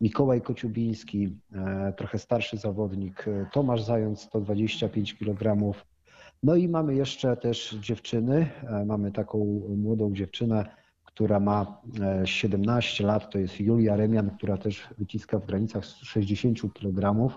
Mikołaj 0.00 0.40
Kociubiński, 0.40 1.36
trochę 1.96 2.18
starszy 2.18 2.56
zawodnik, 2.56 3.24
Tomasz 3.52 3.82
Zając 3.82 4.20
125 4.20 5.14
kg. 5.14 5.72
No 6.42 6.56
i 6.56 6.68
mamy 6.68 6.94
jeszcze 6.94 7.36
też 7.36 7.76
dziewczyny. 7.80 8.50
Mamy 8.86 9.12
taką 9.12 9.60
młodą 9.76 10.14
dziewczynę, 10.14 10.66
która 11.14 11.40
ma 11.40 11.80
17 12.24 13.04
e, 13.04 13.06
lat, 13.06 13.30
to 13.30 13.38
jest 13.38 13.60
Julia 13.60 13.96
Remian, 13.96 14.30
która 14.30 14.56
też 14.56 14.88
wyciska 14.98 15.38
w 15.38 15.46
granicach 15.46 15.84
60 15.84 16.58
kg. 16.74 17.30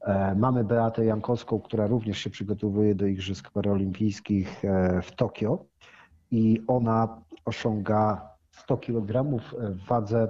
E, 0.00 0.34
mamy 0.34 0.64
Beatę 0.64 1.04
Jankowską, 1.04 1.60
która 1.60 1.86
również 1.86 2.18
się 2.18 2.30
przygotowuje 2.30 2.94
do 2.94 3.06
Igrzysk 3.06 3.50
Paralimpijskich 3.50 4.64
e, 4.64 5.02
w 5.02 5.12
Tokio 5.12 5.64
i 6.30 6.62
ona 6.66 7.22
osiąga 7.44 8.28
100 8.50 8.76
kg 8.76 9.40
w 9.40 9.86
wadze, 9.86 10.28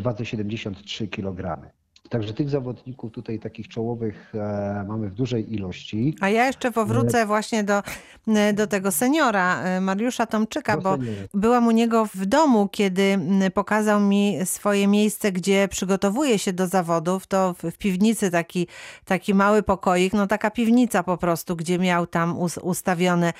wadze 0.00 0.26
73 0.26 1.08
kg. 1.08 1.72
Także 2.08 2.34
tych 2.34 2.50
zawodników 2.50 3.12
tutaj 3.12 3.38
takich 3.38 3.68
czołowych 3.68 4.32
e, 4.34 4.84
mamy 4.88 5.08
w 5.08 5.14
dużej 5.14 5.54
ilości. 5.54 6.16
A 6.20 6.28
ja 6.28 6.46
jeszcze 6.46 6.72
powrócę 6.72 7.20
e, 7.20 7.26
właśnie 7.26 7.64
do, 7.64 7.82
e, 8.28 8.52
do 8.52 8.66
tego 8.66 8.92
seniora, 8.92 9.80
Mariusza 9.80 10.26
Tomczyka, 10.26 10.76
bo 10.76 10.98
byłam 11.34 11.66
u 11.66 11.70
niego 11.70 12.06
w 12.14 12.26
domu, 12.26 12.68
kiedy 12.68 13.18
pokazał 13.54 14.00
mi 14.00 14.36
swoje 14.44 14.88
miejsce, 14.88 15.32
gdzie 15.32 15.68
przygotowuje 15.68 16.38
się 16.38 16.52
do 16.52 16.66
zawodów. 16.66 17.26
To 17.26 17.54
w 17.62 17.78
piwnicy 17.78 18.30
taki, 18.30 18.66
taki 19.04 19.34
mały 19.34 19.62
pokoik, 19.62 20.12
no 20.12 20.26
taka 20.26 20.50
piwnica 20.50 21.02
po 21.02 21.16
prostu, 21.16 21.56
gdzie 21.56 21.78
miał 21.78 22.06
tam 22.06 22.36
ustawione 22.62 23.32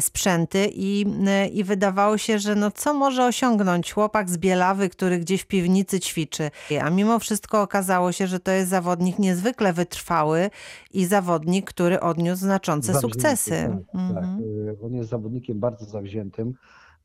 sprzęty 0.00 0.70
i, 0.74 1.06
i 1.52 1.64
wydawało 1.64 2.18
się, 2.18 2.38
że 2.38 2.54
no 2.54 2.70
co 2.70 2.94
może 2.94 3.26
osiągnąć 3.26 3.92
chłopak 3.92 4.30
z 4.30 4.38
Bielawy, 4.38 4.88
który 4.88 5.18
gdzieś 5.18 5.42
w 5.42 5.46
piwnicy 5.46 6.00
ćwiczy. 6.00 6.50
A 6.82 6.90
mimo 6.90 7.18
wszystko 7.18 7.62
okazało 7.62 7.99
się, 8.12 8.26
że 8.26 8.40
to 8.40 8.50
jest 8.50 8.70
zawodnik 8.70 9.18
niezwykle 9.18 9.72
wytrwały 9.72 10.50
i 10.92 11.04
zawodnik, 11.04 11.66
który 11.66 12.00
odniósł 12.00 12.40
znaczące 12.40 12.92
zawzięty, 12.92 13.14
sukcesy. 13.14 13.50
Tak, 13.50 14.00
mhm. 14.00 14.14
tak. 14.14 14.84
On 14.84 14.94
jest 14.94 15.10
zawodnikiem 15.10 15.60
bardzo 15.60 15.84
zawziętym. 15.84 16.54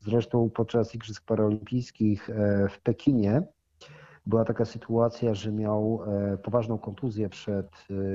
Zresztą 0.00 0.50
podczas 0.50 0.94
Igrzysk 0.94 1.24
Paralimpijskich 1.24 2.30
e, 2.30 2.68
w 2.68 2.80
Pekinie 2.80 3.42
była 4.26 4.44
taka 4.44 4.64
sytuacja, 4.64 5.34
że 5.34 5.52
miał 5.52 6.00
e, 6.06 6.36
poważną 6.38 6.78
kontuzję 6.78 7.28
przed, 7.28 7.70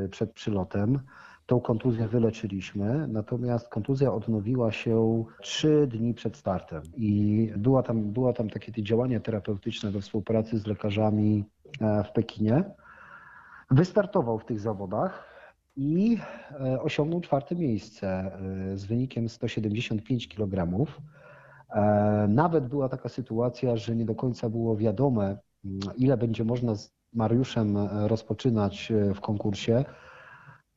e, 0.06 0.08
przed 0.08 0.34
przylotem. 0.34 1.00
Tą 1.46 1.60
kontuzję 1.60 2.08
wyleczyliśmy, 2.08 3.08
natomiast 3.08 3.70
kontuzja 3.70 4.14
odnowiła 4.14 4.72
się 4.72 5.26
trzy 5.42 5.88
dni 5.88 6.14
przed 6.14 6.38
startem 6.38 6.82
i 6.98 7.52
była 7.58 7.84
tam, 7.84 8.12
była 8.12 8.34
tam 8.34 8.50
takie 8.50 8.84
działania 8.84 9.20
terapeutyczne 9.20 9.92
we 9.92 10.02
współpracy 10.02 10.58
z 10.58 10.68
lekarzami 10.68 11.44
w 12.06 12.12
Pekinie. 12.12 12.64
Wystartował 13.72 14.40
w 14.40 14.46
tych 14.46 14.60
zawodach 14.60 15.32
i 15.76 16.18
e, 16.52 16.82
osiągnął 16.82 17.22
czwarte 17.22 17.56
miejsce 17.56 18.08
e, 18.08 18.78
z 18.78 18.86
wynikiem 18.86 19.30
175 19.30 20.28
kg. 20.28 20.86
E, 21.70 21.82
nawet 22.30 22.68
była 22.68 22.90
taka 22.90 23.10
sytuacja, 23.10 23.78
że 23.78 23.96
nie 23.96 24.06
do 24.06 24.16
końca 24.16 24.50
było 24.50 24.78
wiadome, 24.78 25.38
mm, 25.66 25.80
ile 25.98 26.18
będzie 26.18 26.44
można 26.44 26.76
z 26.76 26.94
Mariuszem 27.14 27.78
rozpoczynać 28.08 28.94
w 29.16 29.20
konkursie. 29.20 29.86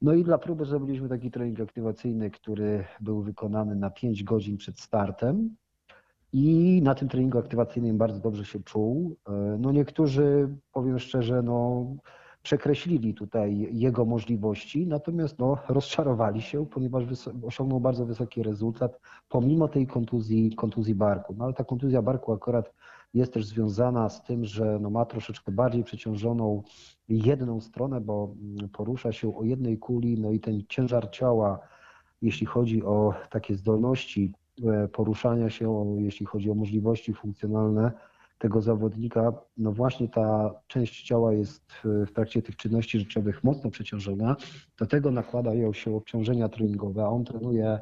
No 0.03 0.15
i 0.15 0.25
dla 0.25 0.39
próby 0.39 0.65
zrobiliśmy 0.65 1.09
taki 1.09 1.31
trening 1.31 1.61
aktywacyjny, 1.61 2.31
który 2.31 2.85
był 3.01 3.23
wykonany 3.23 3.77
na 3.77 3.91
5 3.91 4.25
godzin 4.25 4.57
przed 4.57 4.81
startem. 4.81 5.57
I 6.37 6.81
na 6.83 6.95
tym 6.95 7.09
treningu 7.09 7.39
aktywacyjnym 7.39 7.99
bardzo 7.99 8.21
dobrze 8.21 8.45
się 8.45 8.63
czuł. 8.63 9.17
No 9.59 9.73
niektórzy, 9.73 10.49
powiem 10.73 10.99
szczerze, 10.99 11.43
no 11.43 11.87
przekreślili 12.43 13.15
tutaj 13.15 13.69
jego 13.73 14.05
możliwości, 14.05 14.87
natomiast 14.87 15.39
no, 15.39 15.59
rozczarowali 15.69 16.43
się, 16.43 16.67
ponieważ 16.67 17.05
osiągnął 17.43 17.81
bardzo 17.81 18.07
wysoki 18.07 18.43
rezultat, 18.43 19.01
pomimo 19.29 19.69
tej 19.69 19.87
kontuzji, 19.87 20.55
kontuzji 20.57 20.95
barku. 20.95 21.35
No 21.39 21.45
ale 21.45 21.55
ta 21.55 21.65
kontuzja 21.65 22.03
barku 22.03 22.33
akurat 22.33 22.73
jest 23.15 23.33
też 23.33 23.47
związana 23.47 24.09
z 24.09 24.23
tym, 24.23 24.45
że 24.45 24.79
no 24.81 24.91
ma 24.91 25.05
troszeczkę 25.05 25.53
bardziej 25.53 25.85
przeciążoną 25.85 26.63
jedną 27.09 27.61
stronę, 27.61 28.01
bo 28.01 28.35
mm, 28.43 28.69
porusza 28.69 29.13
się 29.13 29.37
o 29.37 29.45
jednej 29.45 29.79
kuli, 29.79 30.21
no 30.21 30.31
i 30.31 30.41
ten 30.41 30.63
ciężar 30.69 31.11
ciała, 31.11 31.59
jeśli 32.23 32.47
chodzi 32.47 32.85
o 32.85 33.15
takie 33.31 33.55
zdolności 33.55 34.33
e, 34.33 34.44
poruszania 34.93 35.51
się, 35.51 35.97
jeśli 35.99 36.27
chodzi 36.27 36.51
o 36.51 36.55
możliwości 36.55 37.15
funkcjonalne 37.15 37.93
tego 38.39 38.63
zawodnika, 38.63 39.33
no 39.57 39.73
właśnie 39.73 40.09
ta 40.09 40.55
część 40.67 41.03
ciała 41.03 41.33
jest 41.33 41.73
w 41.85 42.13
trakcie 42.15 42.43
tych 42.43 42.57
czynności 42.57 42.99
życiowych 42.99 43.45
mocno 43.45 43.71
przeciążona, 43.71 44.37
do 44.79 44.87
tego 44.87 45.11
nakładają 45.11 45.73
się 45.73 45.97
obciążenia 45.97 46.49
treningowe, 46.49 47.05
a 47.05 47.09
on 47.09 47.25
trenuje 47.25 47.79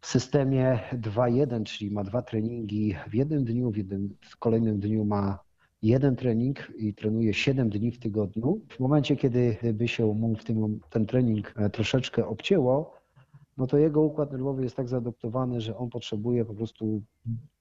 w 0.00 0.06
systemie 0.06 0.80
2-1, 0.92 1.64
czyli 1.64 1.90
ma 1.90 2.04
dwa 2.04 2.22
treningi 2.22 2.96
w 3.08 3.14
jednym 3.14 3.44
dniu, 3.44 3.70
w, 3.70 3.76
jednym, 3.76 4.16
w 4.20 4.36
kolejnym 4.36 4.80
dniu 4.80 5.04
ma 5.04 5.38
jeden 5.82 6.16
trening 6.16 6.72
i 6.76 6.94
trenuje 6.94 7.34
7 7.34 7.70
dni 7.70 7.92
w 7.92 7.98
tygodniu. 7.98 8.60
W 8.68 8.80
momencie, 8.80 9.16
kiedy 9.16 9.56
by 9.74 9.88
się 9.88 10.06
mu 10.06 10.34
w 10.36 10.44
tym, 10.44 10.80
ten 10.90 11.06
trening 11.06 11.54
e, 11.56 11.70
troszeczkę 11.70 12.26
obcięło, 12.26 12.95
no 13.56 13.66
to 13.66 13.78
jego 13.78 14.00
układ 14.00 14.32
nerwowy 14.32 14.62
jest 14.62 14.76
tak 14.76 14.88
zaadoptowany, 14.88 15.60
że 15.60 15.76
on 15.76 15.90
potrzebuje 15.90 16.44
po 16.44 16.54
prostu 16.54 17.02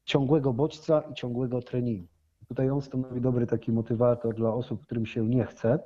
ciągłego 0.06 0.54
bodźca 0.54 1.02
i 1.02 1.14
ciągłego 1.14 1.62
treningu. 1.62 2.08
Tutaj 2.48 2.70
on 2.70 2.82
stanowi 2.82 3.22
dobry 3.22 3.48
taki 3.48 3.72
motywator 3.72 4.36
dla 4.36 4.54
osób, 4.54 4.82
którym 4.82 5.06
się 5.06 5.28
nie 5.28 5.46
chce, 5.46 5.80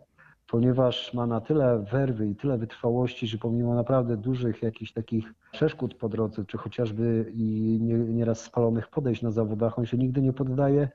ponieważ 0.47 1.13
ma 1.13 1.27
na 1.27 1.41
tyle 1.41 1.85
werwy 1.91 2.27
i 2.27 2.35
tyle 2.35 2.57
wytrwałości, 2.57 3.27
że 3.27 3.37
pomimo 3.37 3.75
naprawdę 3.75 4.17
dużych 4.17 4.63
jakichś 4.63 4.93
takich 4.93 5.33
przeszkód 5.51 5.95
po 5.95 6.09
drodze, 6.09 6.45
czy 6.45 6.57
chociażby 6.57 7.31
i 7.33 7.79
nieraz 8.09 8.41
spalonych 8.41 8.87
podejść 8.87 9.21
na 9.21 9.31
zawodach, 9.31 9.79
on 9.79 9.85
się 9.85 9.97
nigdy 9.97 10.21
nie 10.21 10.33
poddaje 10.33 10.89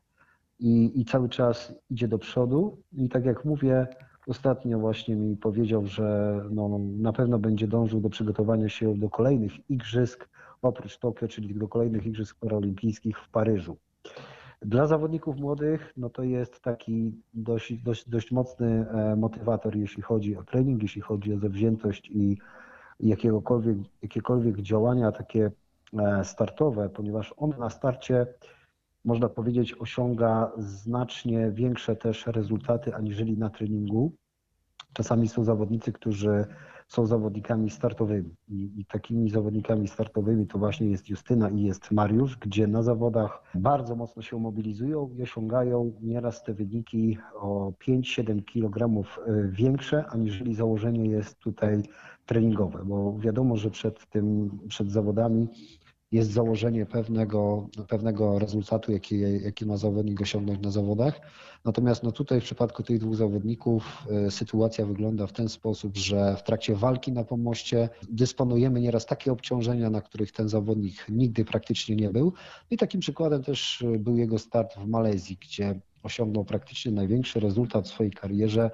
i, 0.58 1.00
i 1.00 1.04
cały 1.04 1.28
czas 1.28 1.74
idzie 1.90 2.08
do 2.08 2.18
przodu. 2.18 2.78
I 2.92 3.08
tak 3.08 3.24
jak 3.24 3.44
mówię, 3.44 3.86
ostatnio 4.26 4.78
właśnie 4.78 5.16
mi 5.16 5.36
powiedział, 5.36 5.86
że 5.86 6.40
no, 6.50 6.78
na 6.78 7.12
pewno 7.12 7.38
będzie 7.38 7.68
dążył 7.68 8.00
do 8.00 8.10
przygotowania 8.10 8.68
się 8.68 8.94
do 8.94 9.10
kolejnych 9.10 9.70
igrzysk, 9.70 10.28
oprócz 10.62 10.98
Tokio, 10.98 11.28
czyli 11.28 11.54
do 11.54 11.68
kolejnych 11.68 12.06
igrzysk 12.06 12.38
paraolimpijskich 12.40 13.18
w 13.18 13.28
Paryżu. 13.28 13.76
Dla 14.62 14.86
zawodników 14.86 15.36
młodych 15.36 15.92
no 15.96 16.10
to 16.10 16.22
jest 16.22 16.60
taki 16.60 17.12
dość, 17.34 17.74
dość, 17.74 18.08
dość 18.08 18.32
mocny 18.32 18.86
e, 18.90 19.16
motywator, 19.16 19.76
jeśli 19.76 20.02
chodzi 20.02 20.36
o 20.36 20.44
trening, 20.44 20.82
jeśli 20.82 21.00
chodzi 21.00 21.34
o 21.34 21.38
zawziętość 21.38 22.10
i 22.10 22.38
jakiekolwiek 24.02 24.62
działania 24.62 25.12
takie 25.12 25.50
e, 25.98 26.24
startowe, 26.24 26.88
ponieważ 26.88 27.34
on 27.36 27.54
na 27.58 27.70
starcie, 27.70 28.26
można 29.04 29.28
powiedzieć, 29.28 29.74
osiąga 29.74 30.52
znacznie 30.58 31.50
większe 31.50 31.96
też 31.96 32.26
rezultaty 32.26 32.94
aniżeli 32.94 33.38
na 33.38 33.50
treningu. 33.50 34.12
Czasami 34.92 35.28
są 35.28 35.44
zawodnicy, 35.44 35.92
którzy 35.92 36.44
są 36.88 37.06
zawodnikami 37.06 37.70
startowymi. 37.70 38.34
I, 38.48 38.80
I, 38.80 38.84
takimi 38.84 39.30
zawodnikami 39.30 39.88
startowymi 39.88 40.46
to 40.46 40.58
właśnie 40.58 40.86
jest 40.90 41.08
Justyna 41.08 41.50
i 41.50 41.62
jest 41.62 41.90
Mariusz, 41.90 42.36
gdzie 42.36 42.66
na 42.66 42.82
zawodach 42.82 43.42
bardzo 43.54 43.96
mocno 43.96 44.22
się 44.22 44.38
mobilizują 44.38 45.10
i 45.18 45.22
osiągają 45.22 45.92
nieraz 46.00 46.42
te 46.42 46.54
wyniki 46.54 47.18
o 47.34 47.72
5-7 47.88 48.44
kg 48.44 49.04
e, 49.26 49.48
większe, 49.48 50.04
aniżeli 50.06 50.54
założenie 50.54 51.10
jest 51.10 51.38
tutaj 51.38 51.82
treningowe, 52.26 52.84
bo 52.84 53.18
wiadomo, 53.18 53.56
że 53.56 53.70
przed 53.70 54.06
tym, 54.10 54.58
przed 54.68 54.90
zawodami 54.90 55.48
jest 56.14 56.30
założenie 56.30 56.86
pewnego, 56.86 57.68
pewnego 57.88 58.38
rezultatu, 58.38 58.92
jaki, 58.92 59.20
jaki 59.42 59.66
ma 59.66 59.76
zawodnik 59.76 60.20
osiągnąć 60.20 60.60
na 60.60 60.70
zawodach. 60.70 61.20
Natomiast 61.64 62.02
no 62.02 62.12
tutaj 62.12 62.40
w 62.40 62.44
przypadku 62.44 62.82
tych 62.82 62.98
dwóch 62.98 63.16
zawodników 63.16 64.06
e, 64.10 64.30
sytuacja 64.30 64.86
wygląda 64.86 65.26
w 65.26 65.32
ten 65.32 65.48
sposób, 65.48 65.96
że 65.96 66.36
w 66.36 66.42
trakcie 66.42 66.74
walki 66.74 67.12
na 67.12 67.24
pomoście 67.24 67.88
dysponujemy 68.08 68.80
nieraz 68.80 69.06
takie 69.06 69.32
obciążenia, 69.32 69.90
na 69.90 70.00
których 70.00 70.32
ten 70.32 70.48
zawodnik 70.48 71.06
nigdy 71.08 71.44
praktycznie 71.44 71.96
nie 71.96 72.10
był. 72.10 72.32
I 72.70 72.76
takim 72.76 73.00
przykładem 73.00 73.42
też 73.42 73.84
był 73.98 74.16
jego 74.16 74.38
start 74.38 74.74
w 74.76 74.86
Malezji, 74.86 75.38
gdzie 75.40 75.80
osiągnął 76.02 76.44
praktycznie 76.44 76.92
największy 76.92 77.40
rezultat 77.40 77.84
w 77.84 77.88
swojej 77.88 78.12
karierze, 78.12 78.70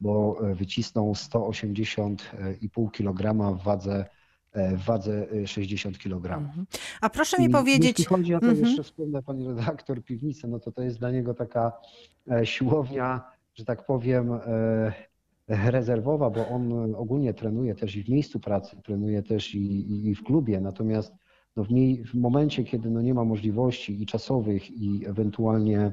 bo 0.00 0.38
wycisnął 0.54 1.12
180,5 1.12 2.90
kg 2.90 3.54
w 3.58 3.64
wadze 3.64 4.04
w 4.54 4.84
wadze 4.84 5.26
60 5.46 5.98
kg. 5.98 6.32
Mhm. 6.32 6.66
A 7.00 7.10
proszę 7.10 7.38
mi 7.38 7.44
I 7.44 7.50
powiedzieć. 7.50 7.98
Jeśli 7.98 8.04
chodzi 8.04 8.34
o 8.34 8.40
to, 8.40 8.46
mhm. 8.46 8.66
jeszcze 8.66 8.82
wspomnę 8.82 9.22
pani 9.22 9.48
redaktor 9.48 10.04
piwnicy, 10.04 10.48
no 10.48 10.60
to 10.60 10.72
to 10.72 10.82
jest 10.82 10.98
dla 10.98 11.10
niego 11.10 11.34
taka 11.34 11.72
e, 12.30 12.46
siłownia, 12.46 13.24
że 13.54 13.64
tak 13.64 13.86
powiem, 13.86 14.32
e, 14.32 14.92
rezerwowa, 15.48 16.30
bo 16.30 16.48
on 16.48 16.94
ogólnie 16.94 17.34
trenuje 17.34 17.74
też 17.74 17.96
i 17.96 18.02
w 18.02 18.08
miejscu 18.08 18.40
pracy, 18.40 18.76
trenuje 18.84 19.22
też 19.22 19.54
i, 19.54 20.08
i 20.08 20.14
w 20.14 20.24
klubie, 20.24 20.60
natomiast 20.60 21.14
no 21.56 21.64
w, 21.64 21.68
w 22.10 22.14
momencie, 22.14 22.64
kiedy 22.64 22.90
no 22.90 23.02
nie 23.02 23.14
ma 23.14 23.24
możliwości 23.24 24.02
i 24.02 24.06
czasowych, 24.06 24.70
i 24.70 25.06
ewentualnie 25.06 25.92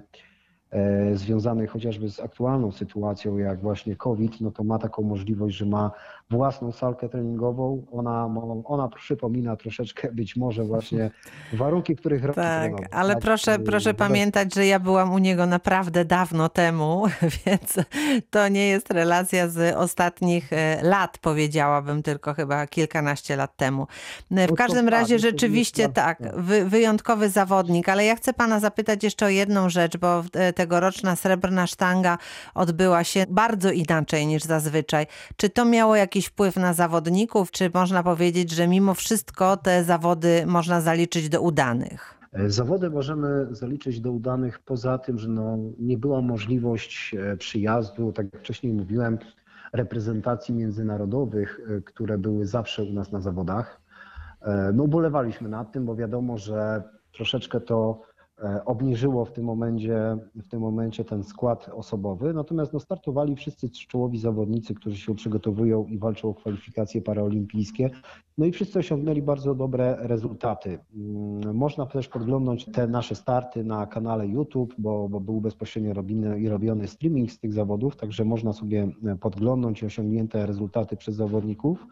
E, 0.72 1.16
związanej 1.18 1.68
chociażby 1.68 2.10
z 2.10 2.20
aktualną 2.20 2.72
sytuacją, 2.72 3.38
jak 3.38 3.62
właśnie 3.62 3.96
COVID, 3.96 4.42
no 4.42 4.52
to 4.52 4.64
ma 4.64 4.80
taką 4.80 5.04
możliwość, 5.04 5.58
że 5.58 5.66
ma 5.66 5.92
własną 6.32 6.72
salkę 6.72 7.10
treningową. 7.10 7.86
Ona, 7.92 8.30
ona 8.66 8.88
przypomina 8.88 9.56
troszeczkę 9.56 10.12
być 10.12 10.36
może 10.36 10.64
właśnie 10.64 11.12
warunki, 11.54 11.96
których 11.96 12.26
Tak, 12.36 12.72
ale 12.92 13.14
tak? 13.14 13.24
proszę, 13.24 13.60
proszę 13.60 13.94
pamiętać, 13.94 14.56
że 14.56 14.66
ja 14.66 14.80
byłam 14.80 15.14
u 15.14 15.18
niego 15.18 15.46
naprawdę 15.46 16.06
dawno 16.06 16.50
temu, 16.50 17.06
więc 17.46 17.76
to 18.30 18.48
nie 18.48 18.68
jest 18.68 18.92
relacja 18.92 19.48
z 19.48 19.76
ostatnich 19.76 20.54
e, 20.54 20.80
lat, 20.84 21.18
powiedziałabym, 21.18 22.04
tylko 22.04 22.34
chyba 22.34 22.68
kilkanaście 22.68 23.36
lat 23.36 23.58
temu. 23.58 23.88
W 24.32 24.36
no 24.50 24.56
każdym 24.56 24.90
razie 24.90 25.16
tak, 25.16 25.22
rzeczywiście 25.22 25.90
tak, 25.90 26.20
wyjątkowy 26.66 27.30
zawodnik, 27.30 27.90
ale 27.90 28.06
ja 28.06 28.16
chcę 28.16 28.34
pana 28.34 28.60
zapytać 28.60 29.04
jeszcze 29.04 29.26
o 29.26 29.30
jedną 29.30 29.70
rzecz, 29.70 29.98
bo 29.98 30.24
tegoroczna 30.56 31.16
srebrna 31.16 31.68
sztanga 31.68 32.18
odbyła 32.56 33.04
się 33.04 33.26
bardzo 33.30 33.72
inaczej 33.72 34.28
niż 34.28 34.44
zazwyczaj. 34.44 35.08
Czy 35.38 35.50
to 35.50 35.66
miało 35.66 35.96
jakiś 35.96 36.21
wpływ 36.28 36.56
na 36.56 36.74
zawodników, 36.74 37.52
czy 37.52 37.72
można 37.74 38.04
powiedzieć, 38.04 38.52
że 38.52 38.68
mimo 38.68 38.94
wszystko 38.94 39.58
te 39.58 39.84
zawody 39.84 40.44
można 40.46 40.82
zaliczyć 40.82 41.30
do 41.30 41.42
udanych? 41.42 42.20
Zawody 42.48 42.90
możemy 42.90 43.48
zaliczyć 43.52 44.02
do 44.02 44.12
udanych 44.12 44.60
poza 44.60 44.98
tym, 44.98 45.20
że 45.20 45.30
no, 45.30 45.58
nie 45.80 45.98
była 45.98 46.22
możliwość 46.22 47.16
e, 47.16 47.38
przyjazdu, 47.38 48.12
tak 48.12 48.34
jak 48.34 48.42
wcześniej 48.42 48.74
mówiłem, 48.74 49.18
reprezentacji 49.74 50.54
międzynarodowych, 50.54 51.60
e, 51.78 51.82
które 51.82 52.18
były 52.18 52.46
zawsze 52.46 52.84
u 52.84 52.94
nas 52.94 53.12
na 53.12 53.22
zawodach. 53.22 53.82
E, 54.42 54.72
no 54.74 54.84
ubolewaliśmy 54.84 55.50
nad 55.50 55.72
tym, 55.72 55.86
bo 55.86 55.96
wiadomo, 55.96 56.38
że 56.38 56.84
troszeczkę 57.12 57.62
to 57.62 58.02
E, 58.11 58.11
obniżyło 58.66 59.26
w 59.26 59.32
tym 59.32 59.46
momencie, 59.46 60.18
w 60.36 60.48
tym 60.48 60.62
momencie 60.62 61.06
ten 61.06 61.24
skład 61.24 61.70
osobowy, 61.74 62.34
natomiast 62.34 62.74
no, 62.74 62.80
startowali 62.80 63.36
wszyscy 63.36 63.70
czołowi 63.70 64.20
zawodnicy, 64.20 64.76
którzy 64.76 64.98
się 64.98 65.16
przygotowują 65.16 65.86
i 65.86 65.98
walczą 65.98 66.30
o 66.30 66.34
kwalifikacje 66.34 67.02
paraolimpijskie. 67.02 67.90
No 68.38 68.46
i 68.46 68.52
wszyscy 68.52 68.80
osiągnęli 68.80 69.22
bardzo 69.22 69.56
dobre 69.56 69.98
rezultaty. 70.00 70.80
Mm, 70.96 71.56
można 71.56 71.86
też 71.86 72.08
podglądać 72.08 72.66
te 72.66 72.88
nasze 72.88 73.16
starty 73.16 73.64
na 73.64 73.88
kanale 73.88 74.28
YouTube, 74.28 74.74
bo, 74.78 75.10
bo 75.10 75.20
był 75.20 75.42
bezpośrednio 75.42 75.94
robiony, 75.94 76.40
i 76.40 76.50
robiony 76.50 76.88
streaming 76.88 77.32
z 77.32 77.40
tych 77.40 77.54
zawodów, 77.54 77.96
także 77.96 78.26
można 78.26 78.54
sobie 78.54 78.90
podglądnąć 79.20 79.84
osiągnięte 79.84 80.46
rezultaty 80.46 80.98
przez 80.98 81.16
zawodników. 81.16 81.88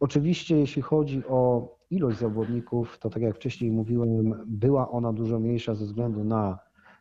Oczywiście, 0.00 0.58
jeśli 0.58 0.82
chodzi 0.82 1.22
o 1.28 1.68
ilość 1.90 2.18
zawodników, 2.18 2.98
to 2.98 3.10
tak 3.10 3.22
jak 3.22 3.36
wcześniej 3.36 3.70
mówiłem, 3.72 4.44
była 4.46 4.90
ona 4.90 5.12
dużo 5.12 5.40
mniejsza 5.40 5.74
ze 5.74 5.84
względu 5.84 6.24
na 6.24 6.58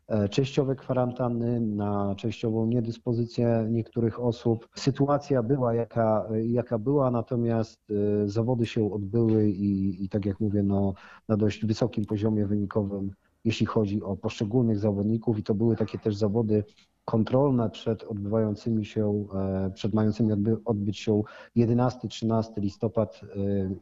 e, 0.07 0.29
częściowe 0.29 0.75
kwarantanny, 0.75 1.61
na 1.61 2.15
częściową 2.15 2.65
niedyspozycję 2.65 3.67
niektórych 3.69 4.19
osób. 4.19 4.69
Sytuacja 4.75 5.43
była 5.43 5.73
jaka, 5.73 6.27
jaka 6.45 6.79
była, 6.79 7.11
natomiast 7.11 7.91
e, 7.91 8.27
zawody 8.29 8.65
się 8.65 8.93
odbyły 8.93 9.49
i, 9.49 10.03
i 10.05 10.09
tak 10.09 10.25
jak 10.25 10.39
mówię, 10.39 10.63
no, 10.63 10.93
na 11.29 11.37
dość 11.37 11.65
wysokim 11.65 12.05
poziomie 12.05 12.45
wynikowym, 12.45 13.11
jeśli 13.45 13.65
chodzi 13.65 14.01
o 14.01 14.15
poszczególnych 14.17 14.79
zawodników 14.79 15.39
i 15.39 15.43
to 15.43 15.55
były 15.55 15.75
takie 15.75 15.99
też 15.99 16.15
zawody 16.15 16.63
kontrolne 17.05 17.69
przed 17.69 18.03
odbywającymi 18.03 18.85
się, 18.85 19.25
e, 19.35 19.71
przed 19.73 19.93
mającymi 19.93 20.33
odby, 20.33 20.57
odbyć 20.65 20.99
się 20.99 21.21
11-13 21.55 22.43
listopad 22.57 23.21
e, 23.23 23.27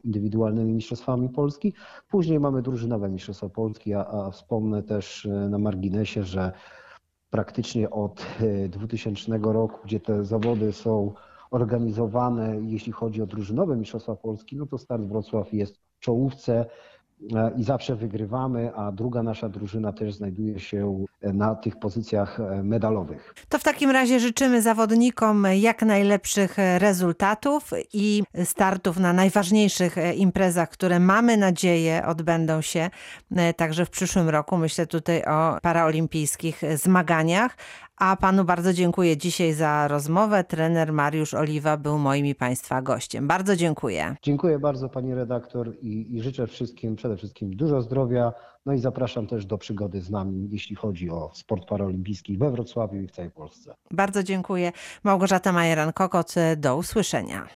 indywidualnymi 0.04 0.72
mistrzostwami 0.72 1.28
Polski. 1.28 1.74
Później 2.08 2.40
mamy 2.40 2.62
drużynowe 2.62 3.08
mistrzostwa 3.08 3.48
Polski, 3.48 3.94
a, 3.94 4.06
a 4.06 4.30
wspomnę 4.30 4.82
też 4.82 5.26
e, 5.26 5.28
na 5.28 5.58
marginesie, 5.58 6.24
że 6.24 6.52
praktycznie 7.30 7.90
od 7.90 8.26
2000 8.68 9.38
roku, 9.42 9.78
gdzie 9.84 10.00
te 10.00 10.24
zawody 10.24 10.72
są 10.72 11.12
organizowane, 11.50 12.60
jeśli 12.66 12.92
chodzi 12.92 13.22
o 13.22 13.26
drużynowe 13.26 13.76
mistrzostwa 13.76 14.16
Polski, 14.16 14.56
no 14.56 14.66
to 14.66 14.78
Start 14.78 15.02
Wrocław 15.02 15.52
jest 15.52 15.76
w 15.76 15.98
czołówce 15.98 16.66
i 17.56 17.64
zawsze 17.64 17.96
wygrywamy, 17.96 18.74
a 18.74 18.92
druga 18.92 19.22
nasza 19.22 19.48
drużyna 19.48 19.92
też 19.92 20.14
znajduje 20.14 20.60
się 20.60 21.04
na 21.22 21.54
tych 21.54 21.76
pozycjach 21.76 22.40
e, 22.40 22.62
medalowych. 22.62 23.34
To 23.48 23.58
w 23.58 23.62
takim 23.62 23.90
razie 23.90 24.20
życzymy 24.20 24.62
zawodnikom 24.62 25.46
jak 25.54 25.82
najlepszych 25.82 26.56
rezultatów 26.78 27.70
i 27.92 28.22
startów 28.44 28.98
na 28.98 29.12
najważniejszych 29.12 29.96
imprezach, 30.16 30.70
które 30.70 31.00
mamy 31.00 31.36
nadzieję 31.36 32.06
odbędą 32.06 32.60
się 32.60 32.90
e, 33.36 33.54
także 33.54 33.86
w 33.86 33.90
przyszłym 33.90 34.28
roku. 34.28 34.56
Myślę 34.56 34.86
tutaj 34.86 35.24
o 35.24 35.58
paraolimpijskich 35.62 36.62
zmaganiach. 36.74 37.56
A 38.04 38.16
panu 38.16 38.44
bardzo 38.44 38.72
dziękuję 38.72 39.16
dzisiaj 39.16 39.52
za 39.52 39.88
rozmowę. 39.88 40.44
Trener 40.44 40.92
Mariusz 40.92 41.34
Oliwa 41.34 41.76
był 41.76 41.98
moim 41.98 42.26
i 42.26 42.34
państwa 42.34 42.82
gościem. 42.82 43.28
Bardzo 43.28 43.56
dziękuję. 43.56 44.16
Dziękuję 44.22 44.58
bardzo 44.58 44.88
pani 44.88 45.14
redaktor 45.14 45.74
i, 45.82 46.16
i 46.16 46.22
życzę 46.22 46.46
wszystkim 46.46 46.96
przede 46.96 47.16
wszystkim 47.16 47.56
dużo 47.56 47.82
zdrowia. 47.82 48.32
No 48.66 48.72
i 48.72 48.78
zapraszam 48.78 49.26
też 49.26 49.46
do 49.46 49.58
przygody 49.58 50.00
z 50.00 50.10
nami, 50.10 50.48
jeśli 50.50 50.76
chodzi 50.76 51.10
o 51.10 51.30
sport 51.34 51.68
paraolimpijski 51.68 52.38
we 52.38 52.50
Wrocławiu 52.50 53.00
i 53.00 53.06
w 53.06 53.10
całej 53.10 53.30
Polsce. 53.30 53.74
Bardzo 53.90 54.22
dziękuję. 54.22 54.72
Małgorzata 55.04 55.52
Majeran-Kokot, 55.52 56.56
do 56.56 56.76
usłyszenia. 56.76 57.46